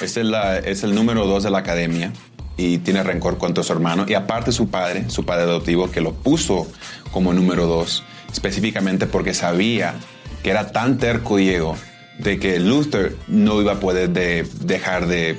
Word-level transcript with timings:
Es 0.00 0.16
el, 0.16 0.34
es 0.64 0.82
el 0.82 0.94
número 0.94 1.26
dos 1.26 1.42
de 1.42 1.50
la 1.50 1.58
academia 1.58 2.12
y 2.56 2.78
tiene 2.78 3.02
rencor 3.02 3.38
contra 3.38 3.62
su 3.62 3.72
hermano. 3.72 4.06
Y 4.08 4.14
aparte 4.14 4.52
su 4.52 4.68
padre, 4.70 5.08
su 5.10 5.24
padre 5.24 5.42
adoptivo, 5.44 5.90
que 5.90 6.00
lo 6.00 6.12
puso 6.14 6.66
como 7.10 7.32
número 7.32 7.66
dos, 7.66 8.02
específicamente 8.32 9.06
porque 9.06 9.34
sabía 9.34 9.94
que 10.42 10.50
era 10.50 10.72
tan 10.72 10.98
terco 10.98 11.36
Diego 11.36 11.76
de 12.18 12.38
que 12.38 12.58
Luther 12.60 13.16
no 13.28 13.60
iba 13.60 13.72
a 13.72 13.80
poder 13.80 14.10
de- 14.10 14.46
dejar 14.60 15.06
de, 15.06 15.38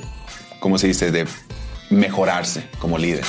¿cómo 0.59 0.77
se 0.77 0.87
dice?, 0.87 1.12
de 1.12 1.25
mejorarse 1.89 2.63
como 2.79 2.98
líder. 2.98 3.23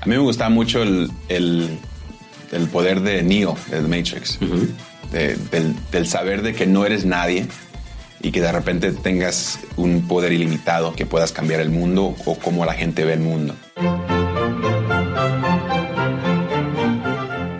A 0.00 0.06
mí 0.06 0.10
me 0.16 0.18
gustaba 0.18 0.50
mucho 0.50 0.82
el, 0.82 1.10
el- 1.28 1.78
el 2.52 2.68
poder 2.68 3.00
de 3.00 3.22
Neo, 3.22 3.56
de 3.70 3.80
The 3.80 3.88
Matrix, 3.88 4.38
De- 5.12 5.36
del, 5.50 5.74
del 5.90 6.06
saber 6.06 6.42
de 6.42 6.54
que 6.54 6.66
no 6.66 6.84
eres 6.84 7.04
nadie 7.06 7.46
y 8.24 8.32
que 8.32 8.40
de 8.40 8.50
repente 8.50 8.90
tengas 8.90 9.60
un 9.76 10.08
poder 10.08 10.32
ilimitado 10.32 10.94
que 10.94 11.04
puedas 11.04 11.30
cambiar 11.30 11.60
el 11.60 11.68
mundo 11.68 12.16
o 12.24 12.38
cómo 12.38 12.64
la 12.64 12.72
gente 12.72 13.04
ve 13.04 13.12
el 13.12 13.20
mundo. 13.20 13.54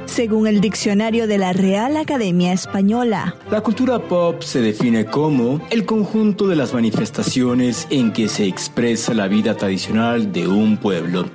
Según 0.07 0.47
el 0.47 0.61
diccionario 0.61 1.27
de 1.27 1.39
la 1.39 1.53
Real 1.53 1.97
Academia 1.99 2.53
Española, 2.53 3.35
La 3.51 3.61
cultura 3.61 3.99
pop 3.99 4.43
se 4.43 4.63
define 4.63 5.05
como 5.05 5.61
el 5.71 5.85
conjunto 5.85 6.47
de 6.47 6.57
las 6.57 6.73
manifestaciones 6.73 7.87
en 7.91 8.13
que 8.13 8.29
se 8.29 8.47
expresa 8.47 9.13
la 9.13 9.29
vida 9.29 9.57
tradicional 9.57 10.33
de 10.33 10.49
un 10.49 10.79
pueblo. 10.79 11.29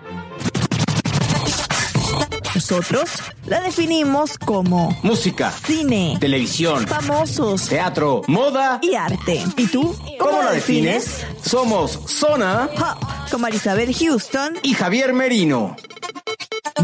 Nosotros 2.70 3.10
la 3.48 3.62
definimos 3.62 4.38
como 4.38 4.96
Música, 5.02 5.52
cine, 5.52 6.18
televisión, 6.20 6.86
famosos 6.88 7.68
teatro, 7.68 8.22
moda. 8.28 8.80
y 8.84 8.94
arte. 8.94 9.44
¿Y 9.58 9.66
tú? 9.66 9.96
¿Cómo 10.20 10.44
la 10.44 10.52
defines? 10.52 11.26
Somos 11.44 12.00
Zona 12.06 12.70
Pop, 12.78 13.04
con 13.32 13.42
Marisabel 13.42 13.92
Houston. 13.96 14.54
y 14.62 14.74
Javier 14.76 15.14
Merino. 15.14 15.76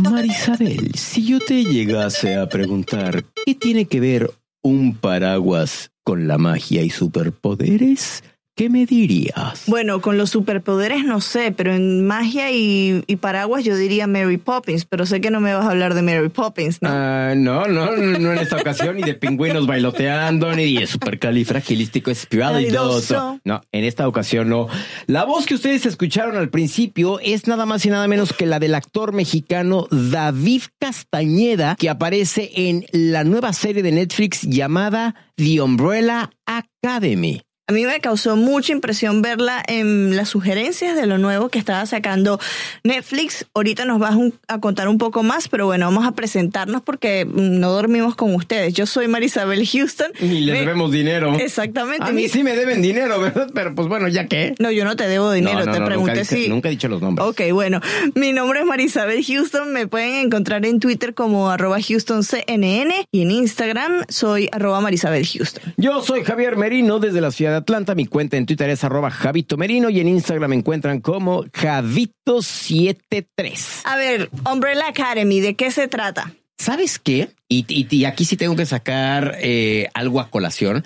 Marisabel, 0.01 0.95
si 0.95 1.23
yo 1.23 1.39
te 1.39 1.63
llegase 1.63 2.35
a 2.35 2.49
preguntar 2.49 3.23
qué 3.45 3.53
tiene 3.53 3.85
que 3.85 3.99
ver 3.99 4.33
un 4.63 4.95
paraguas 4.95 5.91
con 6.03 6.27
la 6.27 6.39
magia 6.39 6.81
y 6.81 6.89
superpoderes, 6.89 8.23
¿qué 8.55 8.69
me 8.69 8.85
dirías? 8.85 9.63
Bueno, 9.67 10.01
con 10.01 10.17
los 10.17 10.29
superpoderes 10.29 11.03
no 11.03 11.19
sé, 11.19 11.51
pero 11.51 11.73
en 11.73 12.07
magia 12.07 12.51
y, 12.51 13.03
y 13.05 13.17
paraguas 13.17 13.65
yo 13.65 13.75
diría 13.75 14.07
Mary 14.07 14.37
Poppins, 14.37 14.85
pero 14.85 15.05
sé 15.05 15.19
que 15.19 15.29
no 15.29 15.41
me 15.41 15.53
vas 15.53 15.65
a 15.65 15.71
hablar 15.71 15.93
de 15.93 16.01
Mary 16.01 16.29
Poppins, 16.29 16.81
¿no? 16.81 16.89
Ah, 16.91 17.33
no, 17.35 17.67
no, 17.67 17.95
no, 17.95 18.19
no 18.19 18.31
en 18.31 18.37
esta 18.39 18.55
ocasión, 18.55 18.95
ni 18.95 19.03
de 19.03 19.13
pingüinos 19.13 19.67
bailoteando, 19.67 20.53
ni 20.53 20.73
de 20.73 20.87
supercalifragilístico 20.87 22.11
espialidoso. 22.11 23.39
No, 23.43 23.61
en 23.71 23.83
esta 23.83 24.07
ocasión 24.07 24.49
no. 24.49 24.67
La 25.07 25.25
voz 25.25 25.45
que 25.45 25.55
ustedes 25.55 25.85
escucharon 25.85 26.37
al 26.37 26.49
principio 26.49 27.19
es 27.19 27.47
nada 27.47 27.65
más 27.65 27.85
y 27.85 27.89
nada 27.89 28.07
menos 28.07 28.31
que 28.31 28.45
la 28.45 28.59
del 28.59 28.75
actor 28.75 29.13
mexicano 29.13 29.87
David 29.91 30.63
Castañeda, 30.79 31.75
que 31.75 31.89
aparece 31.89 32.51
en 32.55 32.85
la 32.91 33.23
nueva 33.25 33.51
serie 33.51 33.83
de 33.83 33.91
Netflix 33.91 34.43
llamada 34.43 35.15
The 35.35 35.61
Umbrella 35.61 36.29
Academy. 36.45 37.44
A 37.67 37.73
mí 37.73 37.83
me 37.83 37.99
causó 37.99 38.35
mucha 38.35 38.73
impresión 38.73 39.23
verla 39.23 39.63
en 39.67 40.15
las 40.15 40.29
sugerencias 40.29 40.95
de 40.95 41.07
lo 41.07 41.17
nuevo 41.17 41.49
que 41.49 41.57
estaba 41.57 41.83
sacando 41.87 42.39
Netflix. 42.83 43.47
Ahorita 43.55 43.85
nos 43.85 43.97
vas 43.97 44.13
un- 44.13 44.35
a 44.47 44.59
contar 44.59 44.87
un 44.87 44.99
poco 44.99 45.23
más, 45.23 45.47
pero 45.47 45.65
bueno, 45.65 45.87
vamos 45.87 46.05
a 46.05 46.11
presentarnos 46.11 46.83
porque 46.83 47.25
mm, 47.25 47.59
no 47.59 47.71
dormimos 47.71 48.15
con 48.15 48.35
ustedes. 48.35 48.75
Yo 48.75 48.85
soy 48.85 49.07
Marisabel 49.07 49.65
Houston. 49.67 50.11
Y 50.21 50.41
les 50.41 50.59
debemos 50.59 50.91
dinero. 50.91 51.33
Exactamente. 51.39 52.03
A 52.05 52.11
mí 52.11 52.29
sí 52.29 52.43
me 52.43 52.55
deben 52.55 52.83
dinero, 52.83 53.19
¿verdad? 53.19 53.49
Pero 53.55 53.73
pues 53.73 53.87
bueno, 53.87 54.09
ya 54.09 54.27
que. 54.27 54.53
No, 54.59 54.69
yo 54.69 54.85
no 54.85 54.95
te 54.95 55.07
debo 55.07 55.31
dinero, 55.31 55.61
No, 55.61 55.65
no, 55.65 55.71
te 55.71 55.79
no, 55.79 55.85
pregunté 55.87 56.13
nunca, 56.17 56.25
si... 56.35 56.47
nunca 56.49 56.67
he 56.67 56.71
dicho 56.71 56.87
los 56.87 57.01
nombres. 57.01 57.27
Ok, 57.27 57.41
bueno, 57.51 57.81
mi 58.13 58.31
nombre 58.31 58.59
es 58.59 58.65
Marisabel 58.67 59.25
Houston, 59.25 59.73
me 59.73 59.87
pueden 59.87 60.13
encontrar 60.23 60.63
en 60.67 60.79
Twitter 60.79 61.15
como 61.15 61.49
arroba 61.49 61.77
HoustonCNN 61.77 62.91
y 63.11 63.21
en 63.23 63.31
Instagram 63.31 64.03
soy 64.07 64.49
arroba 64.51 64.81
Marisabel 64.81 65.25
Houston. 65.25 65.73
Yo 65.77 66.03
soy 66.03 66.23
Javier 66.23 66.57
Merino 66.57 66.99
desde 66.99 67.21
la 67.21 67.31
ciudad 67.31 67.54
de 67.55 67.59
Atlanta. 67.59 67.95
Mi 67.95 68.05
cuenta 68.05 68.37
en 68.37 68.45
Twitter 68.45 68.69
es 68.69 68.83
arroba 68.83 69.09
Javito 69.09 69.57
Merino 69.57 69.89
y 69.89 69.99
en 69.99 70.07
Instagram 70.07 70.51
me 70.51 70.55
encuentran 70.57 71.01
como 71.01 71.43
Javito73. 71.45 73.81
A 73.85 73.95
ver, 73.97 74.29
Umbrella 74.51 74.87
Academy, 74.89 75.39
¿de 75.39 75.55
qué 75.55 75.71
se 75.71 75.87
trata? 75.87 76.33
¿Sabes 76.57 76.99
qué? 76.99 77.29
Y, 77.49 77.65
y- 77.67 77.87
y 77.95 78.05
aquí 78.05 78.25
sí 78.25 78.37
tengo 78.37 78.55
que 78.55 78.65
sacar 78.65 79.35
eh, 79.39 79.87
algo 79.93 80.19
a 80.19 80.29
colación. 80.29 80.83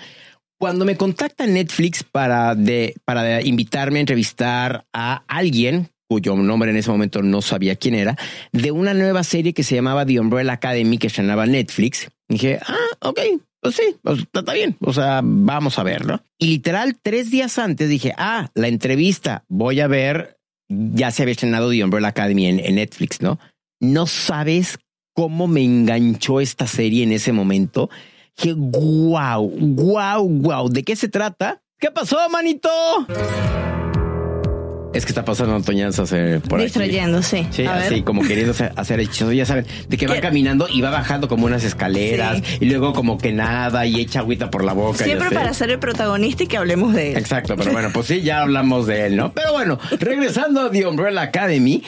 Cuando 0.58 0.84
me 0.84 0.96
contacta 0.96 1.46
Netflix 1.46 2.02
para, 2.04 2.54
de, 2.54 2.94
para 3.04 3.40
invitarme 3.42 3.98
a 3.98 4.00
entrevistar 4.00 4.84
a 4.92 5.22
alguien 5.26 5.88
cuyo 6.08 6.34
nombre 6.34 6.70
en 6.72 6.76
ese 6.76 6.90
momento 6.90 7.22
no 7.22 7.40
sabía 7.40 7.76
quién 7.76 7.94
era, 7.94 8.16
de 8.50 8.72
una 8.72 8.94
nueva 8.94 9.22
serie 9.22 9.52
que 9.52 9.62
se 9.62 9.76
llamaba 9.76 10.04
The 10.04 10.18
Umbrella 10.18 10.54
Academy 10.54 10.98
que 10.98 11.06
estrenaba 11.06 11.46
Netflix, 11.46 12.08
dije, 12.28 12.58
ah, 12.66 12.74
ok, 13.08 13.20
pues 13.60 13.76
sí, 13.76 13.96
pues, 14.02 14.20
está 14.32 14.52
bien, 14.52 14.76
o 14.80 14.92
sea, 14.92 15.20
vamos 15.22 15.78
a 15.78 15.82
verlo. 15.82 16.22
Y 16.38 16.46
literal, 16.46 16.98
tres 17.00 17.30
días 17.30 17.58
antes 17.58 17.88
dije, 17.88 18.14
ah, 18.16 18.50
la 18.54 18.68
entrevista, 18.68 19.44
voy 19.48 19.80
a 19.80 19.86
ver, 19.86 20.38
ya 20.68 21.10
se 21.10 21.22
había 21.22 21.32
estrenado 21.32 21.70
The 21.70 21.84
Umbrella 21.84 22.08
Academy 22.08 22.46
en, 22.46 22.60
en 22.60 22.76
Netflix, 22.76 23.20
¿no? 23.20 23.38
No 23.80 24.06
sabes 24.06 24.78
cómo 25.14 25.46
me 25.46 25.62
enganchó 25.62 26.40
esta 26.40 26.66
serie 26.66 27.02
en 27.02 27.12
ese 27.12 27.32
momento. 27.32 27.90
Que 28.36 28.54
wow, 28.54 29.48
wow, 29.48 30.28
wow. 30.28 30.68
¿De 30.68 30.82
qué 30.82 30.96
se 30.96 31.08
trata? 31.08 31.62
¿Qué 31.78 31.90
pasó, 31.90 32.16
manito? 32.30 32.70
Es 34.92 35.04
que 35.04 35.12
está 35.12 35.24
pasando 35.24 35.54
Antoñanzas 35.54 36.12
eh, 36.12 36.40
por. 36.48 36.60
Distrayéndose. 36.60 37.46
Sí, 37.50 37.64
a 37.64 37.74
ver. 37.76 37.84
así 37.92 38.02
como 38.02 38.22
queriendo 38.22 38.52
hacer- 38.76 39.00
hechizos. 39.00 39.32
Ya 39.32 39.46
saben, 39.46 39.64
de 39.88 39.96
que 39.96 40.06
va 40.08 40.14
¿Qué? 40.16 40.20
caminando 40.20 40.66
y 40.68 40.80
va 40.80 40.90
bajando 40.90 41.28
como 41.28 41.46
unas 41.46 41.62
escaleras 41.62 42.42
y 42.60 42.64
luego 42.66 42.92
como 42.92 43.16
que 43.16 43.32
nada 43.32 43.86
y 43.86 44.00
echa 44.00 44.18
agüita 44.20 44.50
por 44.50 44.64
la 44.64 44.72
boca. 44.72 45.04
Siempre 45.04 45.30
para 45.30 45.54
ser 45.54 45.70
el 45.70 45.78
protagonista 45.78 46.42
y 46.42 46.46
que 46.48 46.56
hablemos 46.56 46.92
de 46.92 47.12
él. 47.12 47.18
Exacto, 47.18 47.54
pero 47.56 47.70
bueno, 47.72 47.90
pues 47.92 48.06
sí, 48.08 48.22
ya 48.22 48.40
hablamos 48.42 48.86
de 48.88 49.06
él, 49.06 49.16
¿no? 49.16 49.32
Pero 49.32 49.52
bueno, 49.52 49.78
regresando 50.00 50.62
a 50.62 50.70
The 50.72 50.86
Umbrella 50.86 51.22
Academy, 51.22 51.84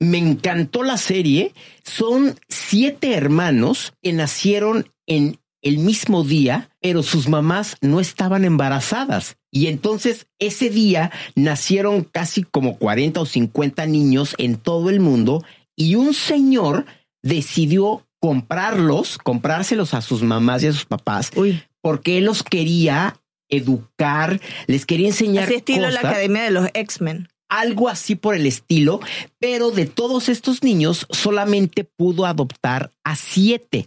me 0.00 0.16
encantó 0.18 0.82
la 0.82 0.96
serie. 0.96 1.52
Son 1.84 2.34
siete 2.48 3.14
hermanos 3.14 3.92
que 4.02 4.12
nacieron 4.14 4.90
en 5.06 5.38
el 5.62 5.78
mismo 5.78 6.24
día, 6.24 6.70
pero 6.80 7.02
sus 7.02 7.28
mamás 7.28 7.76
no 7.80 8.00
estaban 8.00 8.44
embarazadas. 8.44 9.36
Y 9.50 9.66
entonces 9.66 10.26
ese 10.38 10.70
día 10.70 11.10
nacieron 11.34 12.04
casi 12.04 12.42
como 12.42 12.76
40 12.78 13.20
o 13.20 13.26
50 13.26 13.86
niños 13.86 14.34
en 14.38 14.56
todo 14.56 14.90
el 14.90 15.00
mundo 15.00 15.44
y 15.76 15.94
un 15.94 16.14
señor 16.14 16.86
decidió 17.22 18.06
comprarlos, 18.20 19.18
comprárselos 19.18 19.94
a 19.94 20.00
sus 20.00 20.22
mamás 20.22 20.62
y 20.62 20.66
a 20.66 20.72
sus 20.72 20.84
papás 20.84 21.30
Uy, 21.36 21.62
porque 21.80 22.18
él 22.18 22.24
los 22.24 22.42
quería 22.42 23.16
educar, 23.48 24.40
les 24.66 24.84
quería 24.86 25.08
enseñar 25.08 25.44
así 25.44 25.54
estilo 25.54 25.88
la 25.88 26.00
cosas, 26.00 26.04
Academia 26.04 26.42
de 26.42 26.50
los 26.50 26.68
X-Men. 26.74 27.28
algo 27.48 27.88
así 27.88 28.14
por 28.14 28.34
el 28.34 28.46
estilo, 28.46 29.00
pero 29.38 29.70
de 29.70 29.86
todos 29.86 30.28
estos 30.28 30.62
niños 30.62 31.06
solamente 31.10 31.84
pudo 31.84 32.26
adoptar 32.26 32.92
a 33.04 33.16
siete. 33.16 33.86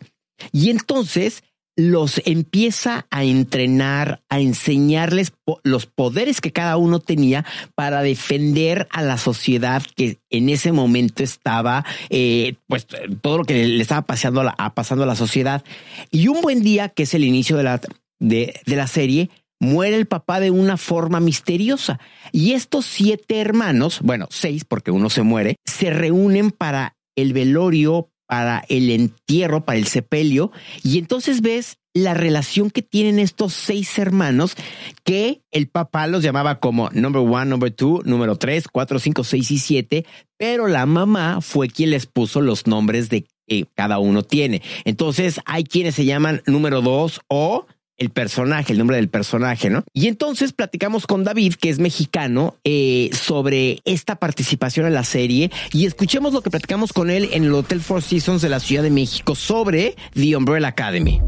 Y 0.51 0.71
entonces 0.71 1.43
los 1.75 2.21
empieza 2.25 3.07
a 3.09 3.23
entrenar, 3.23 4.21
a 4.29 4.39
enseñarles 4.39 5.33
los 5.63 5.85
poderes 5.85 6.41
que 6.41 6.51
cada 6.51 6.77
uno 6.77 6.99
tenía 6.99 7.45
para 7.75 8.01
defender 8.01 8.87
a 8.91 9.01
la 9.01 9.17
sociedad 9.17 9.81
que 9.95 10.17
en 10.29 10.49
ese 10.49 10.71
momento 10.71 11.23
estaba, 11.23 11.85
eh, 12.09 12.55
pues 12.67 12.87
todo 13.21 13.39
lo 13.39 13.43
que 13.45 13.65
le 13.65 13.81
estaba 13.81 14.01
pasando 14.03 14.41
a, 14.41 14.43
la, 14.43 14.73
pasando 14.73 15.03
a 15.03 15.07
la 15.07 15.15
sociedad. 15.15 15.63
Y 16.11 16.27
un 16.27 16.41
buen 16.41 16.61
día, 16.61 16.89
que 16.89 17.03
es 17.03 17.13
el 17.13 17.23
inicio 17.23 17.57
de 17.57 17.63
la, 17.63 17.81
de, 18.19 18.59
de 18.65 18.75
la 18.75 18.87
serie, 18.87 19.29
muere 19.59 19.95
el 19.95 20.07
papá 20.07 20.39
de 20.39 20.51
una 20.51 20.75
forma 20.75 21.19
misteriosa. 21.19 21.99
Y 22.31 22.53
estos 22.53 22.85
siete 22.85 23.39
hermanos, 23.39 24.01
bueno, 24.01 24.27
seis, 24.29 24.65
porque 24.65 24.91
uno 24.91 25.09
se 25.09 25.21
muere, 25.21 25.55
se 25.65 25.91
reúnen 25.91 26.51
para 26.51 26.97
el 27.15 27.33
velorio 27.33 28.10
para 28.31 28.63
el 28.69 28.89
entierro, 28.91 29.65
para 29.65 29.77
el 29.77 29.87
sepelio, 29.87 30.53
y 30.83 30.99
entonces 30.99 31.41
ves 31.41 31.79
la 31.93 32.13
relación 32.13 32.69
que 32.69 32.81
tienen 32.81 33.19
estos 33.19 33.51
seis 33.51 33.99
hermanos 33.99 34.55
que 35.03 35.41
el 35.51 35.67
papá 35.67 36.07
los 36.07 36.23
llamaba 36.23 36.61
como 36.61 36.89
number 36.91 37.21
one, 37.21 37.47
number 37.47 37.71
two, 37.71 37.99
número 38.05 38.37
tres, 38.37 38.69
cuatro, 38.71 38.99
cinco, 38.99 39.25
seis 39.25 39.51
y 39.51 39.59
siete, 39.59 40.05
pero 40.37 40.69
la 40.69 40.85
mamá 40.85 41.41
fue 41.41 41.67
quien 41.67 41.89
les 41.89 42.05
puso 42.05 42.39
los 42.39 42.67
nombres 42.67 43.09
de 43.09 43.25
que 43.45 43.65
cada 43.75 43.99
uno 43.99 44.23
tiene. 44.23 44.61
Entonces 44.85 45.41
hay 45.43 45.65
quienes 45.65 45.95
se 45.95 46.05
llaman 46.05 46.41
número 46.45 46.81
dos 46.81 47.19
o 47.27 47.65
el 48.01 48.09
personaje, 48.09 48.73
el 48.73 48.79
nombre 48.79 48.97
del 48.97 49.09
personaje, 49.09 49.69
¿no? 49.69 49.83
Y 49.93 50.07
entonces 50.07 50.53
platicamos 50.53 51.05
con 51.05 51.23
David, 51.23 51.53
que 51.53 51.69
es 51.69 51.77
mexicano, 51.77 52.55
eh, 52.63 53.11
sobre 53.13 53.79
esta 53.85 54.15
participación 54.15 54.87
en 54.87 54.95
la 54.95 55.03
serie 55.03 55.51
y 55.71 55.85
escuchemos 55.85 56.33
lo 56.33 56.41
que 56.41 56.49
platicamos 56.49 56.93
con 56.93 57.11
él 57.11 57.29
en 57.31 57.43
el 57.43 57.53
Hotel 57.53 57.79
Four 57.79 58.01
Seasons 58.01 58.41
de 58.41 58.49
la 58.49 58.59
Ciudad 58.59 58.81
de 58.81 58.89
México 58.89 59.35
sobre 59.35 59.95
The 60.13 60.35
Umbrella 60.35 60.69
Academy. 60.69 61.21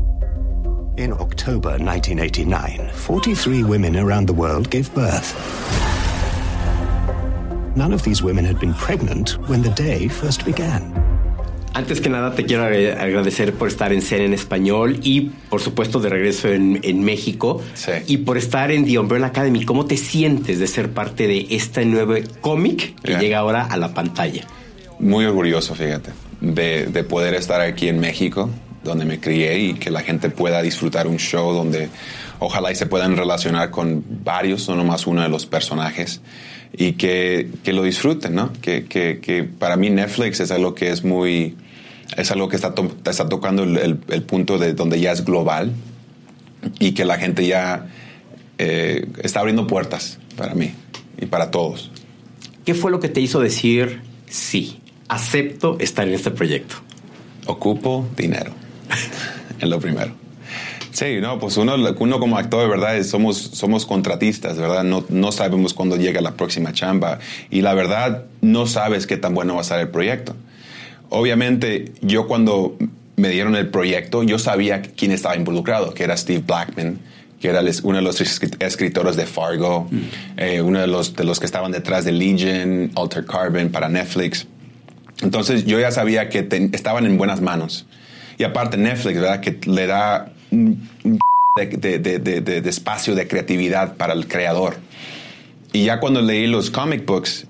In 0.97 1.11
October 1.13 1.79
1989, 1.79 2.91
43 2.93 3.63
women 3.63 3.95
around 3.95 4.27
the 4.27 4.33
world 4.33 4.67
gave 4.71 4.91
birth. 4.95 5.35
None 7.75 7.93
of 7.93 8.01
these 8.01 8.23
women 8.23 8.45
had 8.45 8.59
been 8.59 8.73
pregnant 8.73 9.37
when 9.47 9.61
the 9.61 9.71
day 9.71 10.07
first 10.07 10.43
began. 10.43 11.12
Antes 11.75 12.01
que 12.01 12.09
nada 12.09 12.35
te 12.35 12.45
quiero 12.45 12.65
agradecer 12.65 13.53
por 13.53 13.67
estar 13.67 13.91
en 13.93 14.03
Cena 14.03 14.25
en 14.25 14.33
español 14.33 14.99
y 15.01 15.31
por 15.49 15.59
supuesto 15.59 15.99
de 15.99 16.09
regreso 16.09 16.49
en, 16.49 17.03
México 17.03 17.61
sí. 17.73 17.91
y 18.05 18.17
por 18.17 18.37
estar 18.37 18.69
en 18.69 18.85
The 18.85 18.99
Umbrella 18.99 19.27
Academy. 19.27 19.65
¿Cómo 19.65 19.85
te 19.85 19.97
sientes 19.97 20.59
de 20.59 20.67
ser 20.67 20.91
parte 20.91 21.27
de 21.27 21.47
este 21.49 21.83
nuevo 21.85 22.13
cómic 22.41 22.93
que 23.01 23.13
Yeah. 23.13 23.19
llega 23.19 23.39
ahora 23.39 23.65
a 23.65 23.77
la 23.77 23.93
pantalla? 23.93 24.45
Muy 24.99 25.25
orgulloso, 25.25 25.73
fíjate, 25.73 26.11
de, 26.41 26.85
de 26.85 27.03
poder 27.03 27.33
estar 27.33 27.59
aquí 27.59 27.87
en 27.87 27.99
México, 27.99 28.51
donde 28.83 29.05
me 29.05 29.19
crié 29.19 29.57
y 29.59 29.73
que 29.73 29.89
la 29.89 30.01
gente 30.01 30.29
pueda 30.29 30.61
disfrutar 30.61 31.07
un 31.07 31.17
show 31.17 31.53
donde 31.53 31.89
ojalá 32.39 32.71
y 32.71 32.75
se 32.75 32.85
puedan 32.85 33.17
relacionar 33.17 33.71
con 33.71 34.03
varios, 34.23 34.69
no 34.69 34.75
nomás 34.75 35.07
uno 35.07 35.21
de 35.23 35.29
los 35.29 35.45
personajes, 35.47 36.21
y 36.75 36.93
que, 36.93 37.49
que 37.63 37.73
lo 37.73 37.83
disfruten, 37.83 38.35
¿no? 38.35 38.51
Que, 38.61 38.85
que, 38.85 39.19
que 39.21 39.43
para 39.43 39.75
mí 39.75 39.89
Netflix 39.89 40.39
es 40.39 40.51
algo 40.51 40.73
que 40.73 40.89
es 40.91 41.03
muy, 41.03 41.55
es 42.17 42.31
algo 42.31 42.49
que 42.49 42.55
está, 42.55 42.73
to- 42.73 42.91
está 43.05 43.27
tocando 43.29 43.63
el, 43.63 43.77
el- 43.77 43.99
el 44.09 44.23
punto 44.23 44.57
de 44.57 44.73
donde 44.73 44.99
ya 44.99 45.11
es 45.11 45.23
global 45.25 45.71
y 46.79 46.91
que 46.93 47.05
la 47.05 47.17
gente 47.17 47.45
ya 47.45 47.87
eh, 48.57 49.07
está 49.21 49.39
abriendo 49.39 49.67
puertas 49.67 50.19
para 50.37 50.53
mí 50.55 50.73
y 51.19 51.25
para 51.25 51.51
todos. 51.51 51.91
¿Qué 52.65 52.73
fue 52.73 52.91
lo 52.91 52.99
que 52.99 53.09
te 53.09 53.19
hizo 53.21 53.39
decir 53.39 54.01
sí, 54.29 54.79
acepto 55.09 55.77
estar 55.79 56.07
en 56.07 56.13
este 56.13 56.31
proyecto? 56.31 56.75
Ocupo 57.45 58.07
dinero. 58.15 58.51
es 59.59 59.67
lo 59.69 59.79
primero. 59.79 60.11
Sí, 60.91 61.17
no, 61.19 61.39
pues 61.39 61.57
uno, 61.57 61.73
uno 61.75 62.19
como 62.19 62.37
actor, 62.37 62.61
de 62.61 62.67
verdad, 62.69 63.01
somos, 63.03 63.35
somos 63.37 63.85
contratistas, 63.87 64.57
¿verdad? 64.59 64.83
No, 64.83 65.03
no 65.09 65.31
sabemos 65.31 65.73
cuándo 65.73 65.95
llega 65.97 66.21
la 66.21 66.35
próxima 66.35 66.71
chamba 66.71 67.17
y 67.49 67.61
la 67.61 67.73
verdad 67.73 68.25
no 68.41 68.67
sabes 68.67 69.07
qué 69.07 69.17
tan 69.17 69.33
bueno 69.33 69.55
va 69.55 69.61
a 69.61 69.63
ser 69.63 69.79
el 69.79 69.89
proyecto. 69.89 70.35
Obviamente, 71.13 71.91
yo 72.01 72.27
cuando 72.27 72.75
me 73.15 73.29
dieron 73.29 73.55
el 73.55 73.67
proyecto, 73.69 74.23
yo 74.23 74.39
sabía 74.39 74.81
quién 74.81 75.11
estaba 75.11 75.35
involucrado, 75.35 75.93
que 75.93 76.03
era 76.03 76.17
Steve 76.17 76.43
Blackman, 76.45 76.97
que 77.39 77.49
era 77.49 77.61
uno 77.83 77.97
de 77.97 78.01
los 78.01 78.19
escri- 78.19 78.55
escritores 78.63 79.15
de 79.15 79.25
Fargo, 79.27 79.87
eh, 80.37 80.61
uno 80.61 80.79
de 80.79 80.87
los, 80.87 81.15
de 81.15 81.23
los 81.23 81.39
que 81.39 81.45
estaban 81.45 81.71
detrás 81.71 82.03
de 82.05 82.11
Legion, 82.13 82.91
Alter 82.95 83.25
Carbon 83.25 83.69
para 83.69 83.89
Netflix. 83.89 84.47
Entonces 85.21 85.65
yo 85.65 85.79
ya 85.79 85.91
sabía 85.91 86.29
que 86.29 86.47
estaban 86.73 87.05
en 87.05 87.17
buenas 87.17 87.41
manos. 87.41 87.85
Y 88.39 88.43
aparte 88.43 88.77
Netflix, 88.77 89.15
¿verdad? 89.19 89.39
Que 89.39 89.59
le 89.67 89.85
da 89.85 90.33
un, 90.51 90.89
un 91.03 91.19
de, 91.55 91.67
de- 91.67 91.99
de- 91.99 92.19
de- 92.19 92.41
de- 92.41 92.61
de 92.61 92.69
espacio 92.69 93.13
de 93.13 93.27
creatividad 93.27 93.95
para 93.97 94.13
el 94.13 94.27
creador. 94.27 94.77
Y 95.71 95.85
ya 95.85 95.99
cuando 95.99 96.21
leí 96.21 96.47
los 96.47 96.71
comic 96.71 97.05
books, 97.05 97.45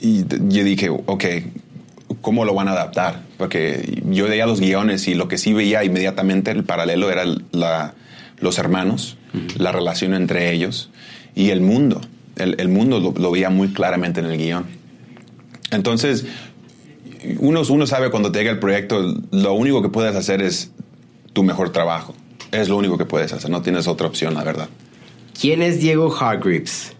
y 0.00 0.24
yo 0.48 0.64
dije, 0.64 0.88
ok, 0.90 1.24
¿cómo 2.20 2.44
lo 2.44 2.54
van 2.54 2.68
a 2.68 2.72
adaptar? 2.72 3.22
Porque 3.38 4.02
yo 4.06 4.28
leía 4.28 4.46
los 4.46 4.60
guiones 4.60 5.08
y 5.08 5.14
lo 5.14 5.28
que 5.28 5.38
sí 5.38 5.52
veía 5.52 5.84
inmediatamente 5.84 6.50
el 6.50 6.64
paralelo 6.64 7.10
era 7.10 7.24
la- 7.52 7.94
los 8.38 8.58
hermanos, 8.58 9.16
la 9.58 9.70
relación 9.72 10.14
entre 10.14 10.52
ellos 10.52 10.90
y 11.34 11.50
el 11.50 11.60
mundo. 11.60 12.00
El, 12.36 12.56
el 12.58 12.68
mundo 12.68 12.98
lo, 13.00 13.12
lo 13.12 13.30
veía 13.30 13.50
muy 13.50 13.68
claramente 13.68 14.20
en 14.20 14.26
el 14.26 14.38
guion. 14.38 14.64
Entonces, 15.70 16.24
uno, 17.38 17.62
uno 17.68 17.86
sabe 17.86 18.10
cuando 18.10 18.32
te 18.32 18.38
llega 18.38 18.50
el 18.50 18.58
proyecto, 18.58 19.14
lo 19.30 19.52
único 19.52 19.82
que 19.82 19.88
puedes 19.88 20.16
hacer 20.16 20.40
es 20.42 20.70
tu 21.32 21.42
mejor 21.42 21.70
trabajo. 21.70 22.14
Es 22.50 22.68
lo 22.68 22.76
único 22.76 22.98
que 22.98 23.04
puedes 23.04 23.32
hacer, 23.32 23.50
no 23.50 23.62
tienes 23.62 23.86
otra 23.86 24.06
opción, 24.06 24.34
la 24.34 24.42
verdad. 24.42 24.68
¿Quién 25.38 25.62
es 25.62 25.80
Diego 25.80 26.14
Hargreaves? 26.18 26.92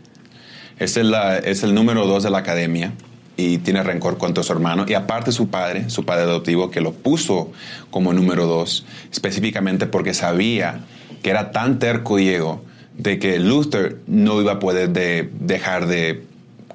Es 0.79 0.97
el, 0.97 1.13
es 1.45 1.63
el 1.63 1.75
número 1.75 2.07
dos 2.07 2.23
de 2.23 2.31
la 2.31 2.39
academia 2.39 2.93
y 3.41 3.59
tiene 3.59 3.83
rencor 3.83 4.19
contra 4.19 4.43
su 4.43 4.53
hermano. 4.53 4.85
Y 4.89 4.95
aparte 4.95 5.33
su 5.33 5.49
padre, 5.49 5.89
su 5.91 6.05
padre 6.05 6.23
adoptivo, 6.25 6.71
que 6.71 6.81
lo 6.81 6.93
puso 6.93 7.53
como 7.91 8.13
número 8.13 8.47
dos, 8.47 8.85
específicamente 9.13 9.87
porque 9.87 10.15
sabía 10.15 10.81
que 11.23 11.31
era 11.31 11.51
tan 11.53 11.79
terco 11.79 12.17
Diego 12.17 12.65
de 12.97 13.19
que 13.19 13.39
Luther 13.39 13.99
no 14.07 14.41
iba 14.41 14.53
a 14.53 14.59
poder 14.59 14.91
de- 14.91 15.31
dejar 15.41 15.87
de, 15.87 16.25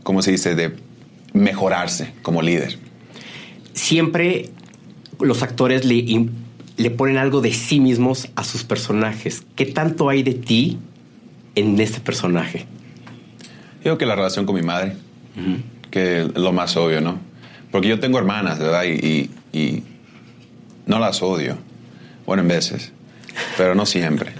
¿cómo 0.03 0.21
se 0.21 0.31
dice?, 0.31 0.55
de 0.55 0.75
mejorarse 1.33 2.13
como 2.21 2.41
líder. 2.41 2.77
Siempre 3.73 4.49
los 5.19 5.43
actores 5.43 5.85
le, 5.85 6.27
le 6.77 6.91
ponen 6.91 7.17
algo 7.17 7.41
de 7.41 7.53
sí 7.53 7.79
mismos 7.79 8.29
a 8.35 8.43
sus 8.43 8.63
personajes. 8.63 9.43
¿Qué 9.55 9.65
tanto 9.65 10.09
hay 10.09 10.23
de 10.23 10.33
ti 10.33 10.77
en 11.55 11.79
este 11.79 11.99
personaje? 11.99 12.65
Yo 13.77 13.81
creo 13.83 13.97
que 13.97 14.05
la 14.05 14.15
relación 14.15 14.45
con 14.45 14.55
mi 14.55 14.61
madre, 14.61 14.95
que 15.95 16.23
es 16.23 16.27
lo 16.35 16.51
más 16.51 16.75
obvio, 16.75 16.99
¿no? 16.99 17.17
Porque 17.71 17.87
yo 17.87 18.01
tengo 18.01 18.17
hermanas, 18.17 18.59
¿verdad? 18.59 18.83
Y, 18.83 19.29
y- 19.53 19.57
y 19.57 19.83
no 20.85 20.99
las 20.99 21.21
odio. 21.21 21.57
Bueno, 22.25 22.41
en 22.41 22.49
veces, 22.49 22.91
pero 23.55 23.75
no 23.75 23.85
siempre. 23.85 24.33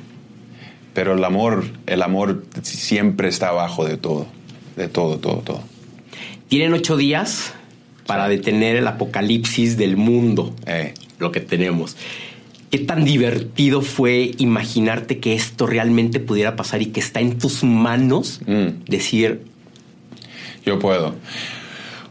Pero 0.93 1.13
el 1.13 1.23
amor, 1.23 1.63
el 1.87 2.01
amor 2.01 2.43
siempre 2.63 3.29
está 3.29 3.47
abajo 3.49 3.85
de 3.85 3.95
todo, 3.95 4.27
de 4.75 4.89
todo, 4.89 5.17
todo, 5.19 5.37
todo. 5.37 5.63
Tienen 6.49 6.73
ocho 6.73 6.97
días 6.97 7.53
para 8.05 8.27
detener 8.27 8.75
el 8.75 8.87
apocalipsis 8.87 9.77
del 9.77 9.95
mundo, 9.95 10.53
Eh, 10.65 10.93
lo 11.19 11.31
que 11.31 11.39
tenemos. 11.39 11.95
¿Qué 12.69 12.79
tan 12.79 13.05
divertido 13.05 13.81
fue 13.81 14.31
imaginarte 14.39 15.19
que 15.19 15.35
esto 15.35 15.67
realmente 15.67 16.19
pudiera 16.19 16.57
pasar 16.57 16.81
y 16.81 16.88
que 16.88 17.00
está 17.00 17.21
en 17.21 17.38
tus 17.38 17.63
manos 17.63 18.41
Mm. 18.45 18.83
decir, 18.89 19.43
Yo 20.65 20.79
puedo. 20.79 21.15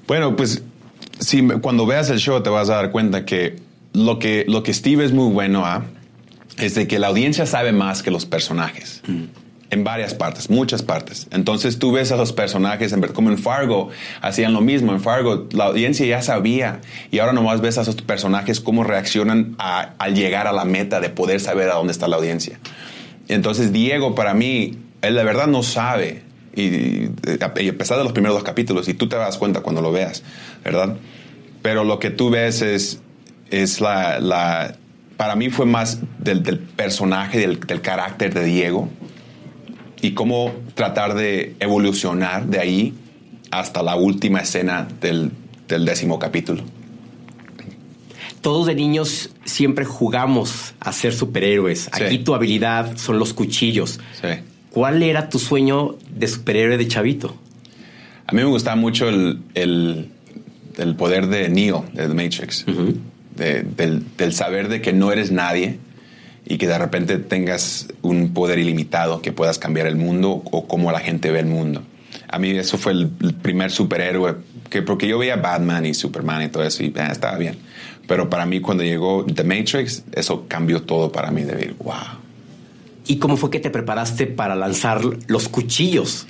Bueno, 0.06 0.37
pues 0.37 0.62
si 1.18 1.42
cuando 1.61 1.87
veas 1.87 2.11
el 2.11 2.18
show 2.18 2.42
te 2.42 2.50
vas 2.50 2.68
a 2.70 2.76
dar 2.76 2.90
cuenta 2.90 3.25
que 3.25 3.56
lo 3.92 4.18
que, 4.18 4.44
lo 4.49 4.62
que 4.62 4.75
Steve 4.75 5.04
es 5.04 5.12
muy 5.12 5.32
bueno 5.32 5.64
a 5.64 5.84
es 6.58 6.75
de 6.75 6.87
que 6.87 6.99
la 6.99 7.08
audiencia 7.08 7.46
sabe 7.46 7.73
más 7.73 8.02
que 8.02 8.11
los 8.11 8.26
personajes. 8.26 9.02
En 9.70 9.82
varias 9.82 10.14
partes, 10.14 10.50
muchas 10.50 10.82
partes. 10.82 11.26
Entonces 11.32 11.78
tú 11.80 11.90
ves 11.90 12.12
a 12.12 12.16
los 12.16 12.32
personajes, 12.32 12.92
en 12.92 13.00
ver- 13.00 13.12
como 13.12 13.30
en 13.30 13.38
Fargo, 13.38 13.88
hacían 14.20 14.52
lo 14.52 14.61
mismo. 14.61 14.92
En 14.92 15.00
Fargo 15.00 15.49
la 15.52 15.64
audiencia 15.64 16.06
ya 16.06 16.23
sabía 16.23 16.80
y 17.11 17.18
ahora 17.18 17.32
nomás 17.32 17.61
ves 17.61 17.78
a 17.78 17.82
esos 17.82 17.96
personajes 17.96 18.61
cómo 18.61 18.84
reaccionan 18.84 19.56
a- 19.58 19.94
al 19.99 20.14
llegar 20.14 20.46
a 20.46 20.52
la 20.52 20.64
meta 20.64 21.00
de 21.00 21.08
poder 21.08 21.40
saber 21.40 21.70
a 21.70 21.75
dónde 21.75 21.92
está 21.92 22.06
la 22.06 22.16
audiencia. 22.16 22.58
Entonces 23.26 23.73
Diego 23.73 24.14
para 24.14 24.34
mí, 24.34 24.76
él 25.02 25.14
de 25.14 25.25
verdad 25.25 25.46
no 25.49 25.62
sabe. 25.62 26.24
Y, 26.56 27.08
y 27.61 27.68
a 27.68 27.76
pesar 27.78 27.99
de 27.99 28.04
los 28.04 28.12
primeros 28.12 28.37
dos 28.37 28.44
capítulos, 28.44 28.88
y 28.88 28.94
tú 28.94 29.08
te 29.08 29.16
das 29.16 29.38
cuenta 29.38 29.61
cuando 29.61 29.80
lo 29.82 29.90
veas, 29.92 30.23
¿verdad? 30.64 30.96
Pero 31.62 31.82
lo 31.84 31.99
que 31.99 32.11
tú 32.11 32.30
ves 32.30 32.62
es, 32.62 33.00
es 33.50 33.80
la, 33.80 34.20
la- 34.20 34.76
Para 35.16 35.34
mí 35.37 35.50
fue 35.50 35.66
más 35.66 35.99
del, 36.18 36.42
del 36.42 36.58
personaje, 36.58 37.38
del, 37.40 37.58
del 37.61 37.80
carácter 37.80 38.34
de 38.34 38.44
Diego 38.44 38.88
y 40.00 40.12
cómo 40.12 40.52
tratar 40.75 41.14
de 41.14 41.56
evolucionar 41.61 42.46
de 42.46 42.58
ahí 42.61 42.94
hasta 43.50 43.82
la 43.82 43.96
última 43.96 44.40
escena 44.40 44.87
del, 45.00 45.30
del 45.68 45.84
décimo 45.84 46.18
capítulo. 46.18 46.62
todos 48.42 48.66
de 48.66 48.75
niños 48.75 49.30
siempre 49.44 49.84
jugamos 49.84 50.75
a 50.80 50.92
ser 50.92 51.14
superhéroes. 51.14 51.88
Sí. 51.96 52.02
Aquí 52.04 52.18
tu 52.18 52.34
habilidad 52.34 52.96
son 52.96 53.18
los 53.18 53.32
cuchillos. 53.32 53.99
Sí. 54.20 54.28
¿Cuál 54.75 55.02
era 55.04 55.28
tu 55.28 55.38
sueño 55.38 55.95
de 56.11 56.26
superhéroe 56.26 56.76
de 56.76 56.88
chavito? 56.88 57.37
A 58.26 58.33
mí 58.33 58.38
me 58.43 58.49
gustaba 58.49 58.75
mucho 58.76 59.09
el, 59.09 59.38
el- 59.54 60.09
el 60.78 60.97
poder 60.97 61.28
de 61.28 61.49
Neo, 61.49 61.85
de 61.93 62.09
The 62.09 62.14
Matrix. 62.14 62.64
De- 63.37 63.62
del, 63.62 64.02
del 64.16 64.33
saber 64.33 64.69
de 64.69 64.81
que 64.81 64.93
no 64.93 65.12
eres 65.12 65.31
nadie 65.31 65.78
y 66.45 66.59
que 66.59 66.66
de 66.66 66.76
repente 66.76 67.19
tengas 67.19 67.87
un 68.02 68.35
poder 68.35 68.59
ilimitado 68.59 69.23
que 69.23 69.31
puedas 69.33 69.59
cambiar 69.61 69.87
el 69.87 69.95
mundo 69.97 70.43
o 70.50 70.66
cómo 70.66 70.90
la 70.90 70.99
gente 71.00 71.31
ve 71.31 71.38
el 71.40 71.47
mundo. 71.47 71.83
A 72.28 72.38
mí 72.40 72.50
eso 72.50 72.76
fue 72.76 72.93
el, 72.93 73.11
el 73.23 73.35
primer 73.35 73.71
superhéroe, 73.71 74.35
que, 74.71 74.83
porque 74.83 75.07
yo 75.07 75.19
veía 75.19 75.37
Batman 75.37 75.87
y 75.87 75.95
Superman 75.95 76.43
y 76.43 76.49
todo 76.49 76.64
eso 76.64 76.83
y 76.83 76.87
eh, 76.88 77.09
estaba 77.12 77.38
bien. 77.38 77.57
Pero 78.09 78.28
para 78.28 78.45
mí, 78.45 78.61
cuando 78.61 78.83
llegó 78.83 79.25
The 79.25 79.45
Matrix, 79.45 80.02
eso 80.12 80.47
cambió 80.49 80.83
todo 80.83 81.12
para 81.12 81.31
mí. 81.31 81.43
De 81.43 81.54
ver, 81.54 81.75
wow. 81.78 81.95
¿Y 83.06 83.16
cómo 83.18 83.37
fue 83.37 83.50
que 83.50 83.61
te 83.61 83.70
preparaste 83.70 84.26
para 84.26 84.54
lanzar 84.54 85.00
los 85.26 85.49
cuchillos? 85.49 86.26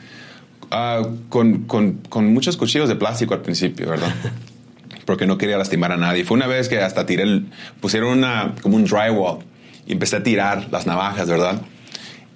Ah, 0.70 1.02
con, 1.28 1.64
con, 1.64 2.00
con 2.08 2.32
muchos 2.32 2.56
cuchillos 2.56 2.88
de 2.88 2.96
plástico 2.96 3.34
al 3.34 3.42
principio, 3.42 3.88
¿verdad? 3.90 4.12
Porque 5.04 5.26
no 5.26 5.36
quería 5.38 5.58
lastimar 5.58 5.92
a 5.92 5.96
nadie. 5.96 6.24
Fue 6.24 6.36
una 6.36 6.46
vez 6.46 6.68
que 6.68 6.78
hasta 6.80 7.06
tiré, 7.06 7.22
el, 7.24 7.46
pusieron 7.80 8.18
una, 8.18 8.54
como 8.62 8.76
un 8.76 8.84
drywall 8.84 9.38
y 9.86 9.92
empecé 9.92 10.16
a 10.16 10.22
tirar 10.22 10.68
las 10.72 10.86
navajas, 10.86 11.28
¿verdad? 11.28 11.60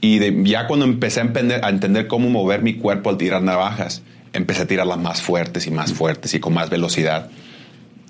Y 0.00 0.18
de- 0.18 0.42
ya 0.44 0.66
cuando 0.66 0.84
empecé 0.84 1.20
a 1.20 1.24
entender, 1.24 1.64
a 1.64 1.70
entender 1.70 2.06
cómo 2.06 2.28
mover 2.28 2.62
mi 2.62 2.74
cuerpo 2.74 3.10
al 3.10 3.16
tirar 3.16 3.42
navajas, 3.42 4.02
empecé 4.34 4.62
a 4.62 4.66
tirarlas 4.66 4.98
más 4.98 5.22
fuertes 5.22 5.66
y 5.66 5.70
más 5.70 5.92
fuertes 5.94 6.34
y 6.34 6.40
con 6.40 6.52
más 6.54 6.68
velocidad. 6.70 7.30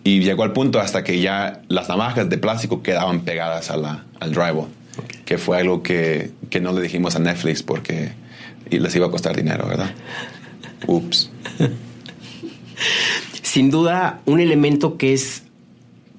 Y 0.05 0.21
llegó 0.21 0.43
al 0.43 0.53
punto 0.53 0.81
hasta 0.81 1.05
que 1.05 1.21
ya 1.21 1.63
las 1.69 1.89
navajas 1.89 2.29
de 2.29 2.37
plástico 2.39 2.83
quedaban 2.83 3.21
pegadas 3.21 3.71
a 3.71 3.77
la, 3.77 4.05
al 4.21 4.33
drywall, 4.33 4.69
que 5.25 5.39
fue 5.39 5.59
algo 5.59 5.83
que, 5.83 6.31
que 6.51 6.61
no 6.61 6.73
le 6.73 6.83
dijimos 6.83 7.17
a 7.17 7.19
Netflix 7.19 7.63
porque 7.63 8.13
les 8.71 8.95
iba 8.97 9.07
a 9.07 9.11
costar 9.11 9.37
dinero, 9.37 9.67
¿verdad? 9.67 9.91
Ups. 10.87 11.31
Sin 13.43 13.71
duda, 13.71 14.21
un 14.27 14.41
elemento 14.41 14.97
que 14.97 15.13
es, 15.13 15.43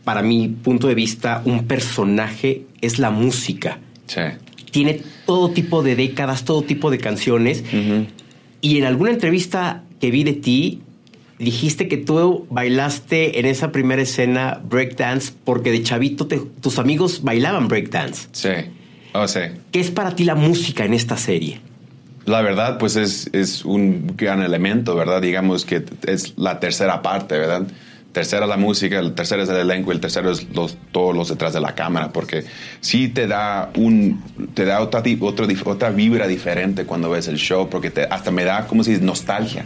para 0.04 0.22
mi 0.22 0.48
punto 0.48 0.88
de 0.88 0.96
vista, 0.96 1.42
un 1.46 1.66
personaje 1.66 2.64
es 2.82 3.00
la 3.00 3.12
música. 3.12 3.80
Sí. 4.08 4.22
Tiene 4.72 5.02
todo 5.26 5.52
tipo 5.52 5.84
de 5.84 5.96
décadas, 5.96 6.44
todo 6.44 6.64
tipo 6.64 6.92
de 6.92 6.98
canciones. 6.98 7.64
Y 8.62 8.78
en 8.78 8.86
alguna 8.86 9.12
entrevista 9.12 9.84
que 10.00 10.12
vi 10.12 10.24
de 10.24 10.34
ti, 10.34 10.82
dijiste 11.40 11.88
que 11.88 11.98
tú 11.98 12.46
bailaste 12.50 13.40
en 13.40 13.46
esa 13.46 13.72
primera 13.72 14.02
escena 14.02 14.62
breakdance 14.64 15.32
porque 15.46 15.72
de 15.72 15.82
chavito 15.84 16.28
te- 16.28 16.40
tus 16.62 16.78
amigos 16.80 17.24
bailaban 17.24 17.68
breakdance. 17.68 18.28
Sí. 18.34 18.50
Oh, 19.14 19.28
sí. 19.28 19.40
¿Qué 19.72 19.80
es 19.80 19.90
para 19.90 20.16
ti 20.16 20.24
la 20.26 20.36
música 20.36 20.86
en 20.86 20.94
esta 20.94 21.18
serie? 21.18 21.62
La 22.26 22.42
verdad, 22.42 22.78
pues 22.78 22.96
es, 22.96 23.30
es 23.34 23.66
un 23.66 24.14
gran 24.16 24.42
elemento, 24.44 24.96
¿verdad? 24.96 25.22
Digamos 25.22 25.66
que 25.66 25.84
es 26.06 26.34
la 26.38 26.60
tercera 26.60 27.02
parte, 27.02 27.38
¿verdad? 27.40 27.64
Tercera 28.12 28.46
la 28.46 28.58
música, 28.58 29.00
el 29.00 29.14
tercero 29.14 29.44
es 29.44 29.50
el 29.50 29.56
elenco, 29.58 29.92
el 29.92 30.00
tercero 30.00 30.32
es 30.32 30.48
los, 30.54 30.78
todos 30.92 31.16
los 31.16 31.30
detrás 31.30 31.54
de 31.54 31.60
la 31.62 31.74
cámara, 31.74 32.12
porque 32.12 32.44
sí 32.82 33.08
te 33.08 33.28
da 33.28 33.72
un, 33.76 34.22
te 34.54 34.66
da 34.66 34.82
otra, 34.82 35.02
dif- 35.04 35.62
otra 35.66 35.90
vibra 35.92 36.28
diferente 36.28 36.86
cuando 36.86 37.10
ves 37.10 37.28
el 37.28 37.38
show, 37.38 37.70
porque 37.70 37.92
te, 37.92 38.04
hasta 38.04 38.30
me 38.32 38.44
da, 38.44 38.68
como 38.68 38.84
si 38.84 38.92
dice, 38.92 39.04
nostalgia. 39.04 39.66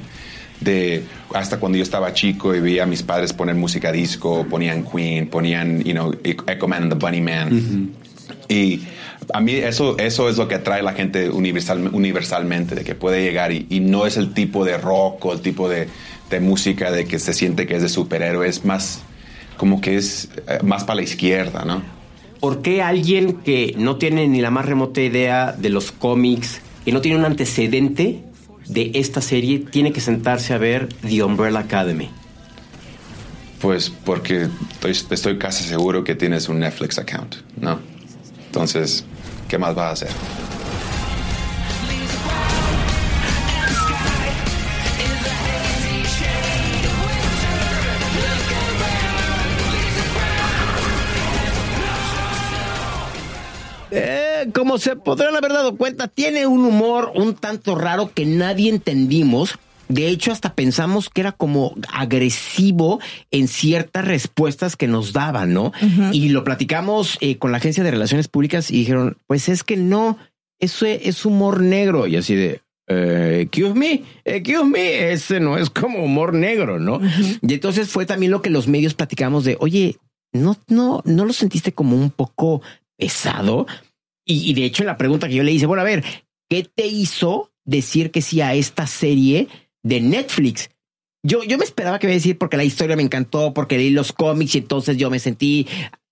De 0.63 1.03
hasta 1.33 1.59
cuando 1.59 1.77
yo 1.77 1.83
estaba 1.83 2.13
chico 2.13 2.53
y 2.55 2.59
veía 2.59 2.83
a 2.83 2.85
mis 2.85 3.03
padres 3.03 3.33
poner 3.33 3.55
música 3.55 3.91
disco, 3.91 4.45
ponían 4.49 4.83
Queen, 4.83 5.27
ponían, 5.27 5.83
you 5.83 5.93
know, 5.93 6.13
Echo 6.23 6.67
Man 6.67 6.83
and 6.83 6.93
the 6.93 6.99
Bunny 6.99 7.21
Man. 7.21 7.91
Y 8.47 8.81
a 9.33 9.39
mí 9.39 9.53
eso, 9.53 9.97
eso 9.97 10.29
es 10.29 10.37
lo 10.37 10.47
que 10.47 10.55
atrae 10.55 10.79
a 10.79 10.83
la 10.83 10.93
gente 10.93 11.29
universal, 11.29 11.89
universalmente, 11.91 12.75
de 12.75 12.83
que 12.83 12.95
puede 12.95 13.23
llegar 13.23 13.51
y, 13.51 13.65
y 13.69 13.79
no 13.79 14.05
es 14.05 14.17
el 14.17 14.33
tipo 14.33 14.65
de 14.65 14.77
rock 14.77 15.25
o 15.25 15.33
el 15.33 15.41
tipo 15.41 15.69
de, 15.69 15.87
de 16.29 16.39
música 16.39 16.91
de 16.91 17.05
que 17.05 17.19
se 17.19 17.33
siente 17.33 17.65
que 17.67 17.75
es 17.75 17.81
de 17.81 17.89
superhéroe, 17.89 18.47
es 18.47 18.65
más 18.65 19.01
como 19.57 19.81
que 19.81 19.97
es 19.97 20.29
eh, 20.47 20.59
más 20.63 20.83
para 20.83 20.95
la 20.95 21.03
izquierda, 21.03 21.63
¿no? 21.63 21.81
¿Por 22.39 22.61
qué 22.61 22.81
alguien 22.81 23.37
que 23.37 23.73
no 23.77 23.95
tiene 23.95 24.27
ni 24.27 24.41
la 24.41 24.51
más 24.51 24.65
remota 24.65 24.99
idea 25.01 25.53
de 25.53 25.69
los 25.69 25.91
cómics, 25.91 26.61
que 26.83 26.91
no 26.91 26.99
tiene 26.99 27.17
un 27.17 27.25
antecedente 27.25 28.19
de 28.67 28.91
esta 28.95 29.21
serie, 29.21 29.59
tiene 29.59 29.91
que 29.91 30.01
sentarse 30.01 30.53
a 30.53 30.57
ver 30.57 30.89
The 31.01 31.23
Umbrella 31.23 31.59
Academy? 31.59 32.09
Pues 33.61 33.89
porque 33.89 34.49
estoy, 34.83 35.37
casi 35.37 35.63
seguro 35.63 36.03
que 36.03 36.15
tienes 36.15 36.49
un 36.49 36.59
Netflix 36.59 36.97
account, 36.97 37.35
¿no? 37.55 37.79
Entonces, 38.47 39.05
¿qué 39.47 39.57
más 39.57 39.73
vas 39.73 39.85
a 39.85 39.91
hacer? 39.91 40.52
Como 54.73 54.79
se 54.79 54.95
podrán 54.95 55.35
haber 55.35 55.53
dado 55.53 55.75
cuenta, 55.77 56.07
tiene 56.07 56.47
un 56.47 56.65
humor 56.65 57.11
un 57.13 57.35
tanto 57.35 57.75
raro 57.75 58.11
que 58.11 58.25
nadie 58.25 58.71
entendimos. 58.71 59.59
De 59.87 60.07
hecho, 60.07 60.31
hasta 60.31 60.55
pensamos 60.55 61.11
que 61.11 61.21
era 61.21 61.31
como 61.31 61.75
agresivo 61.91 62.99
en 63.29 63.47
ciertas 63.47 64.03
respuestas 64.03 64.75
que 64.75 64.87
nos 64.87 65.13
daban, 65.13 65.53
¿no? 65.53 65.73
Y 66.11 66.29
lo 66.29 66.43
platicamos 66.43 67.19
eh, 67.21 67.37
con 67.37 67.51
la 67.51 67.57
agencia 67.57 67.83
de 67.83 67.91
relaciones 67.91 68.27
públicas 68.27 68.71
y 68.71 68.77
dijeron, 68.77 69.15
pues 69.27 69.47
es 69.47 69.63
que 69.63 69.77
no, 69.77 70.17
eso 70.59 70.87
es, 70.87 71.01
es 71.03 71.23
humor 71.23 71.61
negro. 71.61 72.07
Y 72.07 72.15
así 72.15 72.33
de, 72.33 72.61
eh, 72.87 73.41
excuse 73.43 73.75
me, 73.75 74.03
excuse 74.25 74.65
me, 74.65 75.11
ese 75.11 75.39
no 75.39 75.59
es 75.59 75.69
como 75.69 76.03
humor 76.03 76.33
negro, 76.33 76.79
¿no? 76.79 76.99
Y 77.43 77.53
entonces 77.53 77.89
fue 77.89 78.07
también 78.07 78.31
lo 78.31 78.41
que 78.41 78.49
los 78.49 78.67
medios 78.67 78.95
platicamos 78.95 79.43
de, 79.43 79.55
oye, 79.59 79.97
no, 80.31 80.57
no, 80.67 81.03
no 81.05 81.25
lo 81.25 81.33
sentiste 81.33 81.73
como 81.73 81.95
un 81.95 82.09
poco 82.09 82.63
pesado. 82.97 83.67
Y, 84.25 84.49
y 84.49 84.53
de 84.53 84.65
hecho, 84.65 84.83
la 84.83 84.97
pregunta 84.97 85.27
que 85.27 85.35
yo 85.35 85.43
le 85.43 85.51
hice, 85.51 85.65
bueno, 85.65 85.81
a 85.81 85.85
ver, 85.85 86.03
¿qué 86.49 86.63
te 86.63 86.87
hizo 86.87 87.51
decir 87.65 88.11
que 88.11 88.21
sí 88.21 88.41
a 88.41 88.53
esta 88.53 88.87
serie 88.87 89.47
de 89.83 90.01
Netflix? 90.01 90.69
Yo, 91.25 91.43
yo 91.43 91.57
me 91.57 91.63
esperaba 91.63 91.99
que 91.99 92.07
me 92.07 92.13
iba 92.13 92.17
a 92.17 92.19
decir 92.19 92.37
porque 92.37 92.57
la 92.57 92.65
historia 92.65 92.95
me 92.95 93.03
encantó, 93.03 93.53
porque 93.53 93.77
leí 93.77 93.89
los 93.91 94.11
cómics 94.11 94.55
y 94.55 94.59
entonces 94.59 94.97
yo 94.97 95.09
me 95.09 95.19
sentí 95.19 95.67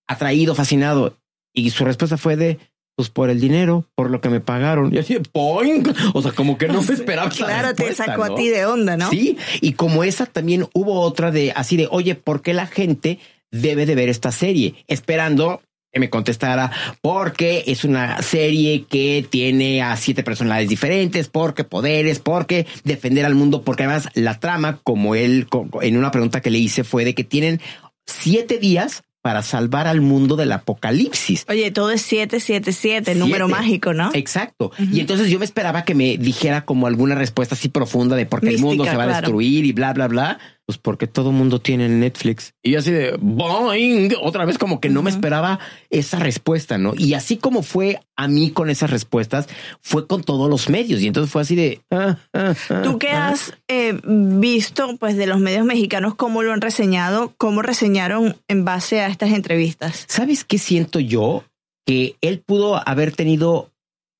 atraído, 0.08 0.56
fascinado. 0.56 1.18
Y 1.54 1.70
su 1.72 1.84
respuesta 1.84 2.18
fue 2.18 2.38
de, 2.38 2.60
pues 2.96 3.10
por 3.10 3.30
el 3.30 3.42
dinero, 3.42 3.90
por 3.96 4.10
lo 4.10 4.22
que 4.22 4.30
me 4.30 4.40
pagaron. 4.40 4.94
Y 4.94 5.00
así, 5.00 5.18
¡poing! 5.20 5.84
O 6.14 6.22
sea, 6.22 6.32
como 6.32 6.58
que 6.58 6.68
no 6.68 6.82
me 6.88 6.94
esperaba. 6.94 7.30
Claro, 7.30 7.74
te 7.76 7.94
sacó 7.94 8.28
¿no? 8.28 8.34
a 8.34 8.36
ti 8.36 8.50
de 8.50 8.66
onda, 8.66 8.96
¿no? 8.96 9.10
Sí, 9.10 9.38
y 9.60 9.74
como 9.74 10.04
esa 10.04 10.26
también 10.26 10.68
hubo 10.74 11.02
otra 11.02 11.32
de 11.32 11.52
así 11.56 11.76
de, 11.78 11.88
oye, 11.92 12.16
¿por 12.16 12.42
qué 12.42 12.54
la 12.54 12.68
gente 12.68 13.20
debe 13.52 13.86
de 13.86 13.96
ver 13.96 14.08
esta 14.08 14.32
serie? 14.32 14.76
Esperando 14.88 15.62
que 15.92 16.00
me 16.00 16.10
contestara, 16.10 16.72
porque 17.02 17.64
es 17.68 17.84
una 17.84 18.22
serie 18.22 18.86
que 18.86 19.26
tiene 19.30 19.82
a 19.82 19.98
siete 19.98 20.24
personalidades 20.24 20.70
diferentes, 20.70 21.28
porque 21.28 21.64
poderes, 21.64 22.20
porque 22.20 22.66
defender 22.84 23.26
al 23.26 23.36
mundo, 23.36 23.64
porque 23.64 23.84
además 23.84 24.10
la 24.14 24.40
trama, 24.40 24.80
como 24.84 25.16
él 25.16 25.48
en 25.82 25.98
una 25.98 26.12
pregunta 26.12 26.42
que 26.42 26.50
le 26.50 26.60
hice, 26.60 26.84
fue 26.84 27.06
de 27.06 27.14
que 27.14 27.24
tienen 27.24 27.60
siete 28.06 28.58
días 28.58 29.04
para 29.22 29.44
salvar 29.44 29.88
al 29.88 30.02
mundo 30.02 30.36
del 30.36 30.52
apocalipsis. 30.52 31.46
Oye, 31.48 31.70
todo 31.72 31.92
es 31.92 32.02
777, 32.02 33.14
número 33.16 33.46
Siete. 33.46 33.62
mágico, 33.62 33.94
¿no? 33.94 34.10
Exacto. 34.14 34.72
Y 34.80 35.00
entonces 35.00 35.30
yo 35.30 35.38
me 35.38 35.46
esperaba 35.46 35.86
que 35.86 35.94
me 35.94 36.18
dijera 36.18 36.66
como 36.66 36.88
alguna 36.88 37.14
respuesta 37.14 37.54
así 37.54 37.70
profunda 37.70 38.16
de 38.16 38.26
por 38.26 38.42
qué 38.42 38.50
el 38.50 38.60
mundo 38.60 38.84
se 38.84 38.96
va 38.96 39.04
a 39.04 39.08
destruir 39.08 39.66
y 39.66 39.74
bla, 39.74 39.94
bla, 39.94 40.08
bla. 40.08 40.40
Pues 40.72 40.78
porque 40.78 41.06
todo 41.06 41.34
mundo 41.34 41.60
tiene 41.60 41.90
Netflix. 41.90 42.54
Y 42.64 42.76
así 42.76 42.92
de 42.92 43.18
boing, 43.20 44.14
otra 44.22 44.46
vez 44.46 44.58
como 44.58 44.80
que 44.80 44.88
no 44.88 45.04
me 45.04 45.10
esperaba 45.10 45.60
esa 45.90 46.18
respuesta, 46.18 46.78
¿no? 46.78 46.94
Y 46.98 47.14
así 47.14 47.36
como 47.36 47.62
fue 47.62 48.00
a 48.16 48.30
mí 48.30 48.52
con 48.52 48.70
esas 48.70 48.90
respuestas, 48.90 49.50
fue 49.82 50.08
con 50.08 50.24
todos 50.24 50.50
los 50.50 50.70
medios. 50.70 51.02
Y 51.02 51.08
entonces 51.08 51.30
fue 51.30 51.42
así 51.42 51.58
de... 51.58 51.82
ah, 51.92 52.20
ah, 52.34 52.54
ah, 52.70 52.82
Tú 52.84 52.98
ah. 53.12 53.28
has 53.28 53.54
eh, 53.68 54.00
visto, 54.06 54.96
pues, 54.96 55.18
de 55.18 55.28
los 55.28 55.42
medios 55.42 55.66
mexicanos, 55.66 56.16
cómo 56.16 56.42
lo 56.42 56.54
han 56.54 56.62
reseñado, 56.62 57.34
cómo 57.36 57.62
reseñaron 57.62 58.38
en 58.48 58.64
base 58.64 59.02
a 59.02 59.08
estas 59.08 59.32
entrevistas. 59.32 60.06
¿Sabes 60.08 60.46
qué 60.46 60.58
siento 60.58 61.02
yo? 61.02 61.44
Que 61.86 62.16
él 62.22 62.40
pudo 62.40 62.82
haber 62.88 63.12
tenido, 63.12 63.72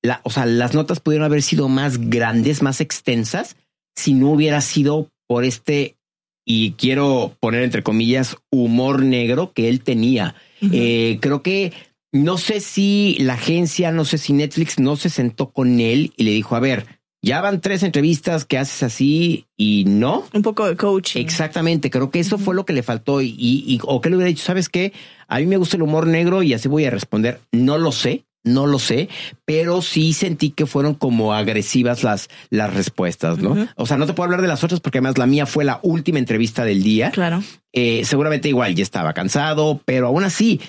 la, 0.02 0.20
o 0.24 0.28
sea, 0.28 0.44
las 0.44 0.74
notas 0.74 1.00
pudieron 1.00 1.24
haber 1.24 1.40
sido 1.40 1.68
más 1.68 2.10
grandes, 2.10 2.60
más 2.60 2.82
extensas, 2.82 3.56
si 3.96 4.12
no 4.12 4.32
hubiera 4.32 4.60
sido 4.60 5.08
por 5.26 5.44
este, 5.44 5.96
y 6.44 6.72
quiero 6.72 7.36
poner 7.40 7.62
entre 7.62 7.82
comillas, 7.82 8.36
humor 8.50 9.02
negro 9.02 9.52
que 9.52 9.68
él 9.68 9.80
tenía. 9.82 10.34
Eh, 10.60 11.18
creo 11.20 11.42
que 11.42 11.72
no 12.12 12.38
sé 12.38 12.60
si 12.60 13.16
la 13.20 13.34
agencia, 13.34 13.90
no 13.92 14.04
sé 14.04 14.18
si 14.18 14.32
Netflix 14.32 14.78
no 14.78 14.96
se 14.96 15.08
sentó 15.10 15.50
con 15.50 15.80
él 15.80 16.12
y 16.16 16.24
le 16.24 16.30
dijo, 16.32 16.54
a 16.56 16.60
ver, 16.60 16.86
ya 17.24 17.40
van 17.40 17.60
tres 17.60 17.82
entrevistas 17.84 18.44
que 18.44 18.58
haces 18.58 18.82
así 18.82 19.46
y 19.56 19.84
no. 19.86 20.24
Un 20.34 20.42
poco 20.42 20.66
de 20.66 20.76
coaching. 20.76 21.20
Exactamente, 21.20 21.90
creo 21.90 22.10
que 22.10 22.18
eso 22.20 22.36
fue 22.38 22.54
lo 22.54 22.64
que 22.66 22.72
le 22.72 22.82
faltó 22.82 23.22
y, 23.22 23.28
y- 23.38 23.78
o 23.84 24.00
que 24.00 24.10
le 24.10 24.16
hubiera 24.16 24.28
dicho, 24.28 24.44
¿sabes 24.44 24.68
qué? 24.68 24.92
A 25.28 25.38
mí 25.38 25.46
me 25.46 25.56
gusta 25.56 25.76
el 25.76 25.82
humor 25.82 26.06
negro 26.06 26.42
y 26.42 26.52
así 26.52 26.68
voy 26.68 26.84
a 26.84 26.90
responder. 26.90 27.40
No 27.52 27.78
lo 27.78 27.92
sé, 27.92 28.24
no 28.44 28.66
lo 28.66 28.78
sé, 28.78 29.08
pero 29.44 29.82
sí 29.82 30.12
sentí 30.12 30.50
que 30.50 30.66
fueron 30.66 30.94
como 30.94 31.34
agresivas 31.34 32.02
las, 32.02 32.28
las 32.50 32.72
respuestas, 32.72 33.38
¿no? 33.38 33.68
O 33.76 33.86
sea, 33.86 33.96
no 33.96 34.06
te 34.06 34.12
puedo 34.12 34.24
hablar 34.24 34.42
de 34.42 34.48
las 34.48 34.64
otras 34.64 34.80
porque 34.80 34.98
además 34.98 35.18
la 35.18 35.26
mía 35.26 35.46
fue 35.46 35.64
la 35.64 35.80
última 35.82 36.18
entrevista 36.18 36.64
del 36.64 36.82
día. 36.82 37.10
Claro. 37.10 37.42
Eh, 37.72 38.04
seguramente 38.04 38.48
igual 38.48 38.74
ya 38.74 38.82
estaba 38.82 39.12
cansado, 39.12 39.80
pero 39.84 40.08
aún 40.08 40.24
así, 40.24 40.60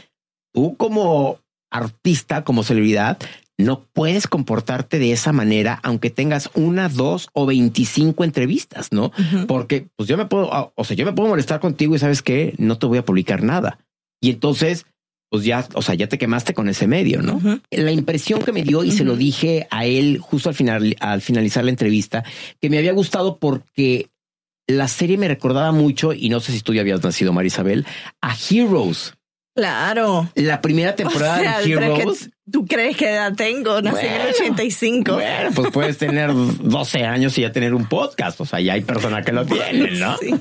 tú 0.54 0.76
como 0.78 1.40
artista, 1.72 2.44
como 2.44 2.64
celebridad, 2.64 3.18
no 3.58 3.86
puedes 3.94 4.28
comportarte 4.28 5.00
de 5.00 5.12
esa 5.12 5.32
manera, 5.32 5.80
aunque 5.84 6.10
tengas 6.10 6.50
una, 6.56 6.90
dos 6.90 7.30
o 7.34 7.46
25 7.46 8.24
entrevistas, 8.24 8.92
¿no? 8.92 9.12
Porque 9.48 9.88
pues 9.96 10.10
yo 10.10 10.18
me 10.18 10.26
puedo, 10.26 10.74
o 10.76 10.84
sea, 10.84 10.96
yo 10.96 11.06
me 11.06 11.14
puedo 11.14 11.30
molestar 11.30 11.60
contigo 11.60 11.96
y 11.96 12.00
sabes 12.00 12.22
que 12.22 12.56
no 12.58 12.78
te 12.78 12.88
voy 12.88 12.98
a 12.98 13.06
publicar 13.06 13.44
nada. 13.44 13.80
Y 14.22 14.30
entonces, 14.30 14.86
pues 15.34 15.46
ya, 15.46 15.68
o 15.74 15.82
sea, 15.82 15.96
ya 15.96 16.06
te 16.06 16.20
quemaste 16.20 16.54
con 16.54 16.70
ese 16.70 16.86
medio, 16.86 17.24
¿no? 17.24 17.42
La 17.72 17.92
impresión 17.92 18.44
que 18.44 18.52
me 18.52 18.62
dio, 18.62 18.84
y 18.84 18.92
se 18.92 19.04
lo 19.04 19.16
dije 19.16 19.66
a 19.72 19.84
él 19.84 20.20
justo 20.20 20.50
al 20.50 20.54
final, 20.54 20.96
al 21.00 21.22
finalizar 21.22 21.64
la 21.64 21.72
entrevista, 21.72 22.24
que 22.62 22.70
me 22.70 22.78
había 22.78 22.94
gustado 22.94 23.40
porque 23.40 24.12
la 24.68 24.88
serie 24.88 25.18
me 25.18 25.28
recordaba 25.28 25.72
mucho, 25.72 26.14
y 26.14 26.30
no 26.30 26.40
sé 26.40 26.52
si 26.52 26.62
tú 26.62 26.76
ya 26.76 26.82
habías 26.82 27.04
nacido, 27.04 27.34
Marisabel, 27.34 27.84
a 28.22 28.36
Heroes. 28.36 29.16
Claro. 29.56 30.30
La 30.36 30.62
primera 30.62 30.96
temporada 30.96 31.38
O 31.38 31.42
sea, 31.42 31.60
de 31.60 31.72
Heroes. 31.72 32.30
¿Tú 32.52 32.66
crees 32.66 32.98
que 32.98 33.10
edad 33.10 33.34
tengo? 33.36 33.82
Nací 33.82 34.06
en 34.06 34.14
el 34.14 34.20
Bueno, 34.20 34.36
85. 34.36 35.14
Bueno, 35.14 35.50
pues 35.56 35.72
puedes 35.72 35.98
tener 35.98 36.32
12 36.34 37.06
años 37.06 37.38
y 37.38 37.42
ya 37.42 37.54
tener 37.54 37.74
un 37.74 37.86
podcast. 37.86 38.42
O 38.42 38.46
sea, 38.46 38.60
ya 38.60 38.74
hay 38.74 38.82
personas 38.82 39.26
que 39.26 39.32
lo 39.32 39.46
tienen, 39.46 39.98
¿no? 39.98 40.18
Sí. 40.18 40.34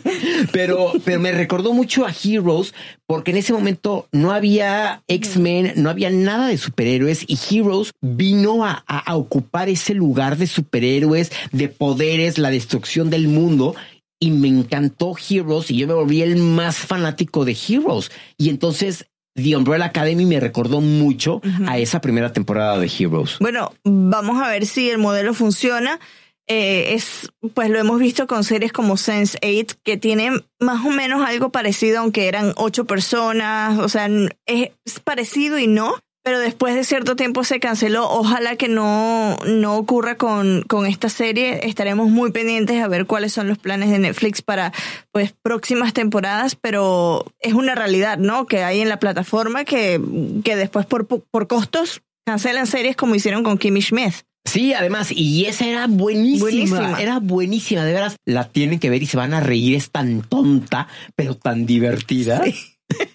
Pero, 0.51 0.93
pero 1.05 1.21
me 1.21 1.31
recordó 1.31 1.73
mucho 1.73 2.05
a 2.05 2.11
Heroes 2.11 2.75
porque 3.07 3.31
en 3.31 3.37
ese 3.37 3.53
momento 3.53 4.09
no 4.11 4.33
había 4.33 5.03
X-Men, 5.07 5.75
no 5.77 5.91
había 5.91 6.11
nada 6.11 6.49
de 6.49 6.59
superhéroes 6.59 7.25
y 7.29 7.39
Heroes 7.51 7.93
vino 8.01 8.65
a 8.65 9.15
ocupar 9.15 9.69
ese 9.69 9.95
lugar 9.95 10.39
de 10.39 10.49
superhéroes, 10.49 11.31
de 11.53 11.69
poderes, 11.69 12.39
la 12.39 12.51
destrucción 12.51 13.11
del 13.11 13.29
mundo. 13.29 13.77
Y 14.23 14.31
me 14.31 14.47
encantó 14.47 15.15
Heroes 15.17 15.69
y 15.73 15.79
yo 15.79 15.89
me 15.89 15.95
volví 15.95 16.23
el 16.23 16.37
más 16.37 16.77
fanático 16.77 17.45
de 17.45 17.57
Heroes. 17.69 18.13
Y 18.39 18.51
entonces 18.51 19.07
The 19.35 19.57
Umbrella 19.57 19.87
Academy 19.87 20.25
me 20.27 20.39
recordó 20.39 20.81
mucho 20.81 21.41
a 21.67 21.79
esa 21.79 22.01
primera 22.01 22.33
temporada 22.33 22.79
de 22.79 22.87
Heroes. 22.87 23.39
Bueno, 23.41 23.73
vamos 23.83 24.41
a 24.41 24.49
ver 24.49 24.65
si 24.67 24.89
el 24.91 24.99
modelo 24.99 25.35
funciona. 25.35 25.99
Eh, 26.47 26.95
es, 26.95 27.33
pues 27.53 27.69
lo 27.69 27.81
hemos 27.81 27.99
visto 27.99 28.29
con 28.29 28.45
series 28.45 28.73
como 28.73 28.97
Sense 28.97 29.39
8, 29.43 29.77
que 29.83 29.97
tienen 29.97 30.45
más 30.61 30.87
o 30.87 30.91
menos 30.91 31.27
algo 31.27 31.51
parecido, 31.51 31.99
aunque 31.99 32.29
eran 32.29 32.53
ocho 32.57 32.85
personas. 32.85 33.81
O 33.81 33.89
sea, 33.89 34.09
es 34.47 35.01
parecido 35.03 35.59
y 35.59 35.67
no. 35.67 35.97
Pero 36.25 36.39
después 36.39 36.75
de 36.77 36.85
cierto 36.85 37.17
tiempo 37.17 37.43
se 37.43 37.59
canceló. 37.59 38.09
Ojalá 38.09 38.55
que 38.57 38.69
no, 38.69 39.37
no 39.45 39.77
ocurra 39.77 40.17
con, 40.17 40.63
con 40.69 40.87
esta 40.87 41.09
serie. 41.09 41.67
Estaremos 41.67 42.11
muy 42.11 42.31
pendientes 42.31 42.81
a 42.81 42.87
ver 42.87 43.07
cuáles 43.07 43.33
son 43.33 43.49
los 43.49 43.59
planes 43.59 43.91
de 43.91 43.99
Netflix 43.99 44.41
para 44.41 44.73
pues 45.11 45.35
próximas 45.43 45.93
temporadas, 45.93 46.55
pero 46.55 47.25
es 47.41 47.55
una 47.55 47.75
realidad, 47.75 48.19
¿no? 48.19 48.47
Que 48.47 48.63
hay 48.63 48.81
en 48.81 48.89
la 48.89 49.01
plataforma 49.01 49.65
que, 49.65 50.01
que 50.45 50.55
después 50.55 50.87
por, 50.87 51.07
por 51.07 51.47
costos 51.49 52.03
cancelan 52.25 52.69
series 52.69 52.95
como 52.95 53.17
hicieron 53.17 53.43
con 53.43 53.59
Kimmy 53.59 53.83
Schmidt. 53.83 54.15
Sí, 54.45 54.75
además, 54.75 55.11
y 55.13 55.47
esa 55.47 55.67
era 55.67 55.87
buenísima, 55.89 56.41
Buenísima. 56.51 57.01
Era 57.03 57.19
buenísima, 57.21 57.85
de 57.85 57.93
veras. 57.95 58.17
La 58.27 58.49
tienen 58.49 58.79
que 58.81 58.91
ver 58.91 59.03
y 59.03 59.07
se 59.07 59.17
van 59.17 59.35
a 59.35 59.41
reír. 59.41 59.75
Es 59.77 59.91
tan 59.91 60.23
tonta, 60.23 60.89
pero 61.17 61.37
tan 61.37 61.67
divertida. 61.67 62.45
Sí. 62.45 62.55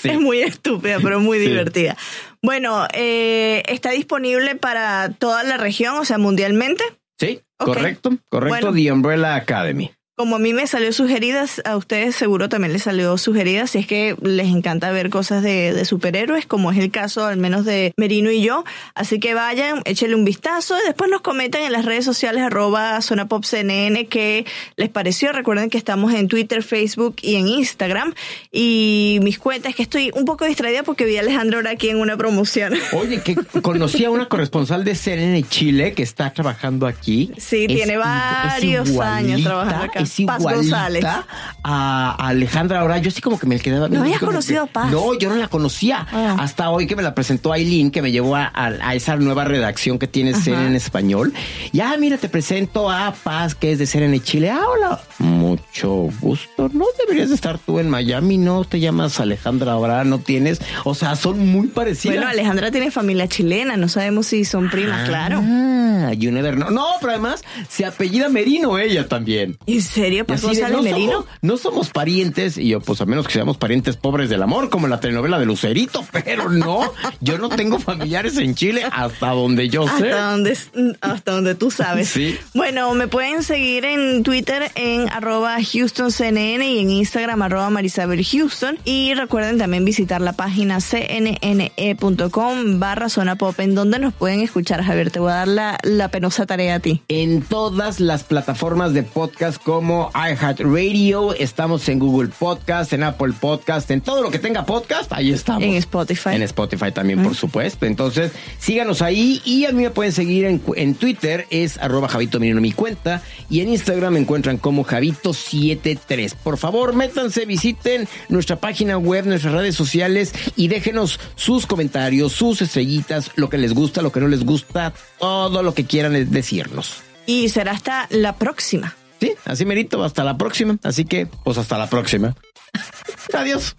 Sí. 0.00 0.08
Es 0.08 0.20
muy 0.20 0.40
estúpida, 0.40 0.98
pero 1.02 1.20
muy 1.20 1.38
Sí. 1.38 1.46
divertida. 1.48 1.96
Bueno, 2.44 2.86
eh, 2.92 3.62
está 3.68 3.92
disponible 3.92 4.54
para 4.54 5.08
toda 5.08 5.42
la 5.44 5.56
región, 5.56 5.96
o 5.96 6.04
sea, 6.04 6.18
mundialmente. 6.18 6.84
Sí, 7.18 7.40
correcto, 7.56 8.10
correcto. 8.28 8.66
Bueno. 8.66 8.72
The 8.74 8.92
Umbrella 8.92 9.34
Academy. 9.34 9.90
Como 10.16 10.36
a 10.36 10.38
mí 10.38 10.52
me 10.52 10.68
salió 10.68 10.92
sugeridas, 10.92 11.60
a 11.64 11.76
ustedes 11.76 12.14
seguro 12.14 12.48
también 12.48 12.72
les 12.72 12.84
salió 12.84 13.18
sugeridas, 13.18 13.72
si 13.72 13.78
es 13.78 13.86
que 13.88 14.14
les 14.22 14.46
encanta 14.46 14.92
ver 14.92 15.10
cosas 15.10 15.42
de, 15.42 15.72
de 15.72 15.84
superhéroes, 15.84 16.46
como 16.46 16.70
es 16.70 16.78
el 16.78 16.92
caso 16.92 17.26
al 17.26 17.36
menos 17.36 17.64
de 17.64 17.92
Merino 17.96 18.30
y 18.30 18.40
yo. 18.40 18.64
Así 18.94 19.18
que 19.18 19.34
vayan, 19.34 19.82
échenle 19.84 20.14
un 20.14 20.24
vistazo 20.24 20.76
y 20.80 20.86
después 20.86 21.10
nos 21.10 21.20
comentan 21.20 21.62
en 21.62 21.72
las 21.72 21.84
redes 21.84 22.04
sociales 22.04 22.42
arroba 22.42 23.00
zonapopcnn 23.02 24.06
qué 24.08 24.46
les 24.76 24.88
pareció. 24.88 25.32
Recuerden 25.32 25.68
que 25.68 25.78
estamos 25.78 26.14
en 26.14 26.28
Twitter, 26.28 26.62
Facebook 26.62 27.16
y 27.20 27.34
en 27.34 27.48
Instagram. 27.48 28.14
Y 28.52 29.18
mis 29.20 29.40
cuentas, 29.40 29.74
que 29.74 29.82
estoy 29.82 30.12
un 30.14 30.24
poco 30.24 30.44
distraída 30.44 30.84
porque 30.84 31.06
vi 31.06 31.16
a 31.16 31.22
Alejandro 31.22 31.58
ahora 31.58 31.70
aquí 31.72 31.88
en 31.88 31.96
una 31.98 32.16
promoción. 32.16 32.74
Oye, 32.92 33.20
que 33.20 33.34
conocí 33.62 34.04
a 34.04 34.10
una 34.12 34.28
corresponsal 34.28 34.84
de 34.84 34.94
CNN 34.94 35.42
Chile 35.48 35.92
que 35.92 36.04
está 36.04 36.32
trabajando 36.32 36.86
aquí. 36.86 37.32
Sí, 37.36 37.66
tiene 37.66 37.96
varios 37.96 38.96
años 39.00 39.42
trabajando 39.42 39.84
acá. 39.86 40.03
Es 40.04 40.26
Paz 40.26 40.40
igualita 40.40 40.54
González. 40.76 41.04
a 41.04 41.24
a 41.64 42.28
Alejandra 42.28 42.80
ahora. 42.80 42.98
Yo 42.98 43.08
así 43.08 43.20
como 43.20 43.38
que 43.38 43.46
me 43.46 43.58
quedaba. 43.58 43.88
¿No 43.88 44.00
habías 44.00 44.18
como 44.18 44.32
conocido 44.32 44.62
a 44.64 44.66
Paz? 44.66 44.90
No, 44.90 45.18
yo 45.18 45.28
no 45.28 45.36
la 45.36 45.48
conocía. 45.48 46.06
Ah. 46.12 46.36
Hasta 46.38 46.70
hoy 46.70 46.86
que 46.86 46.96
me 46.96 47.02
la 47.02 47.14
presentó 47.14 47.52
Aileen, 47.52 47.90
que 47.90 48.02
me 48.02 48.12
llevó 48.12 48.36
a, 48.36 48.44
a- 48.54 48.66
a 48.88 48.94
esa 48.94 49.16
nueva 49.16 49.44
redacción 49.44 49.98
que 49.98 50.06
tiene 50.06 50.34
CNN 50.34 50.66
en 50.68 50.76
español. 50.76 51.32
Ya, 51.72 51.96
mira, 51.98 52.16
te 52.18 52.28
presento 52.28 52.90
a 52.90 53.12
Paz, 53.12 53.54
que 53.54 53.72
es 53.72 53.78
de 53.78 53.86
CNN 53.86 54.20
Chile. 54.20 54.50
Ah, 54.50 54.62
hola. 54.68 55.00
Mucho 55.18 56.08
gusto. 56.20 56.70
No 56.72 56.84
deberías 56.98 57.28
de 57.28 57.34
estar 57.34 57.58
tú 57.58 57.78
en 57.78 57.88
Miami, 57.90 58.38
no 58.38 58.64
te 58.64 58.80
llamas 58.80 59.20
Alejandra 59.20 59.72
ahora, 59.72 60.04
no 60.04 60.18
tienes. 60.18 60.60
O 60.84 60.94
sea, 60.94 61.16
son 61.16 61.46
muy 61.48 61.68
parecidas. 61.68 62.16
Bueno, 62.16 62.30
Alejandra 62.30 62.70
tiene 62.70 62.90
familia 62.90 63.28
chilena, 63.28 63.76
no 63.76 63.88
sabemos 63.88 64.26
si 64.26 64.44
son 64.44 64.70
primas, 64.70 65.08
claro. 65.08 65.40
Ah, 65.42 66.12
you 66.12 66.30
never 66.30 66.54
know. 66.54 66.70
No, 66.70 66.86
pero 67.00 67.12
además 67.12 67.42
se 67.68 67.84
apellida 67.86 68.28
Merino 68.28 68.78
ella 68.78 69.08
también. 69.08 69.56
¿En 69.66 69.80
serio? 69.82 69.93
Y 69.96 70.22
¿Pasó 70.24 70.48
González 70.48 70.76
no, 70.76 70.82
Merino? 70.82 71.12
somos, 71.12 71.28
no 71.42 71.56
somos 71.56 71.90
parientes, 71.90 72.58
y 72.58 72.68
yo, 72.68 72.80
pues 72.80 73.00
a 73.00 73.06
menos 73.06 73.26
que 73.26 73.32
seamos 73.32 73.56
parientes 73.56 73.96
pobres 73.96 74.28
del 74.28 74.42
amor, 74.42 74.70
como 74.70 74.86
en 74.86 74.90
la 74.90 75.00
telenovela 75.00 75.38
de 75.38 75.46
Lucerito, 75.46 76.04
pero 76.24 76.48
no, 76.48 76.92
yo 77.20 77.38
no 77.38 77.48
tengo 77.48 77.78
familiares 77.78 78.36
en 78.38 78.54
Chile 78.54 78.84
hasta 78.90 79.30
donde 79.30 79.68
yo 79.68 79.86
sé. 79.86 80.10
Hasta 80.12 80.30
donde, 80.30 80.58
hasta 81.00 81.32
donde 81.32 81.54
tú 81.54 81.70
sabes. 81.70 82.08
Sí. 82.08 82.36
Bueno, 82.54 82.92
me 82.94 83.06
pueden 83.08 83.42
seguir 83.42 83.84
en 83.84 84.22
Twitter 84.22 84.70
en 84.74 85.08
arroba 85.10 85.56
HoustonCNN 85.58 86.62
y 86.62 86.78
en 86.80 86.90
Instagram 86.90 87.42
arroba 87.42 87.70
Marisabel 87.70 88.24
Houston. 88.24 88.78
Y 88.84 89.14
recuerden 89.14 89.58
también 89.58 89.84
visitar 89.84 90.20
la 90.20 90.32
página 90.32 90.78
cnne.com 90.80 92.78
barra 92.80 93.08
zona 93.08 93.36
pop 93.36 93.58
en 93.60 93.74
donde 93.74 93.98
nos 93.98 94.14
pueden 94.14 94.40
escuchar. 94.40 94.82
Javier, 94.82 95.10
te 95.10 95.20
voy 95.20 95.32
a 95.32 95.36
dar 95.36 95.48
la, 95.48 95.78
la 95.82 96.08
penosa 96.08 96.46
tarea 96.46 96.76
a 96.76 96.80
ti. 96.80 97.02
En 97.08 97.42
todas 97.42 98.00
las 98.00 98.24
plataformas 98.24 98.92
de 98.94 99.02
podcast 99.02 99.62
como 99.62 99.83
iHeartRadio, 99.90 101.34
estamos 101.34 101.88
en 101.88 101.98
Google 101.98 102.28
Podcast, 102.28 102.92
en 102.92 103.02
Apple 103.02 103.34
Podcast, 103.38 103.90
en 103.90 104.00
todo 104.00 104.22
lo 104.22 104.30
que 104.30 104.38
tenga 104.38 104.64
podcast, 104.64 105.12
ahí 105.12 105.32
estamos. 105.32 105.62
En 105.62 105.74
Spotify. 105.74 106.30
En 106.30 106.42
Spotify 106.42 106.90
también, 106.92 107.22
por 107.22 107.34
supuesto. 107.34 107.84
Entonces, 107.84 108.32
síganos 108.58 109.02
ahí 109.02 109.42
y 109.44 109.66
a 109.66 109.72
mí 109.72 109.82
me 109.82 109.90
pueden 109.90 110.12
seguir 110.12 110.46
en, 110.46 110.62
en 110.76 110.94
Twitter, 110.94 111.46
es 111.50 111.78
arroba 111.78 112.08
Javito 112.08 112.40
mi 112.40 112.72
cuenta, 112.72 113.22
y 113.50 113.60
en 113.60 113.68
Instagram 113.68 114.14
me 114.14 114.20
encuentran 114.20 114.56
como 114.56 114.84
Javito73. 114.84 116.34
Por 116.42 116.56
favor, 116.56 116.94
métanse, 116.94 117.44
visiten 117.44 118.08
nuestra 118.28 118.56
página 118.56 118.96
web, 118.96 119.26
nuestras 119.26 119.54
redes 119.54 119.74
sociales 119.74 120.32
y 120.56 120.68
déjenos 120.68 121.20
sus 121.34 121.66
comentarios, 121.66 122.32
sus 122.32 122.62
estrellitas, 122.62 123.30
lo 123.36 123.48
que 123.48 123.58
les 123.58 123.74
gusta, 123.74 124.02
lo 124.02 124.12
que 124.12 124.20
no 124.20 124.28
les 124.28 124.44
gusta, 124.44 124.92
todo 125.18 125.62
lo 125.62 125.74
que 125.74 125.84
quieran 125.84 126.30
decirnos. 126.30 127.02
Y 127.26 127.48
será 127.48 127.72
hasta 127.72 128.06
la 128.10 128.36
próxima. 128.36 128.94
Sí, 129.24 129.34
así 129.46 129.64
merito, 129.64 130.04
hasta 130.04 130.22
la 130.22 130.36
próxima. 130.36 130.76
Así 130.82 131.06
que, 131.06 131.24
pues 131.24 131.56
hasta 131.56 131.78
la 131.78 131.88
próxima. 131.88 132.34
Adiós. 133.32 133.74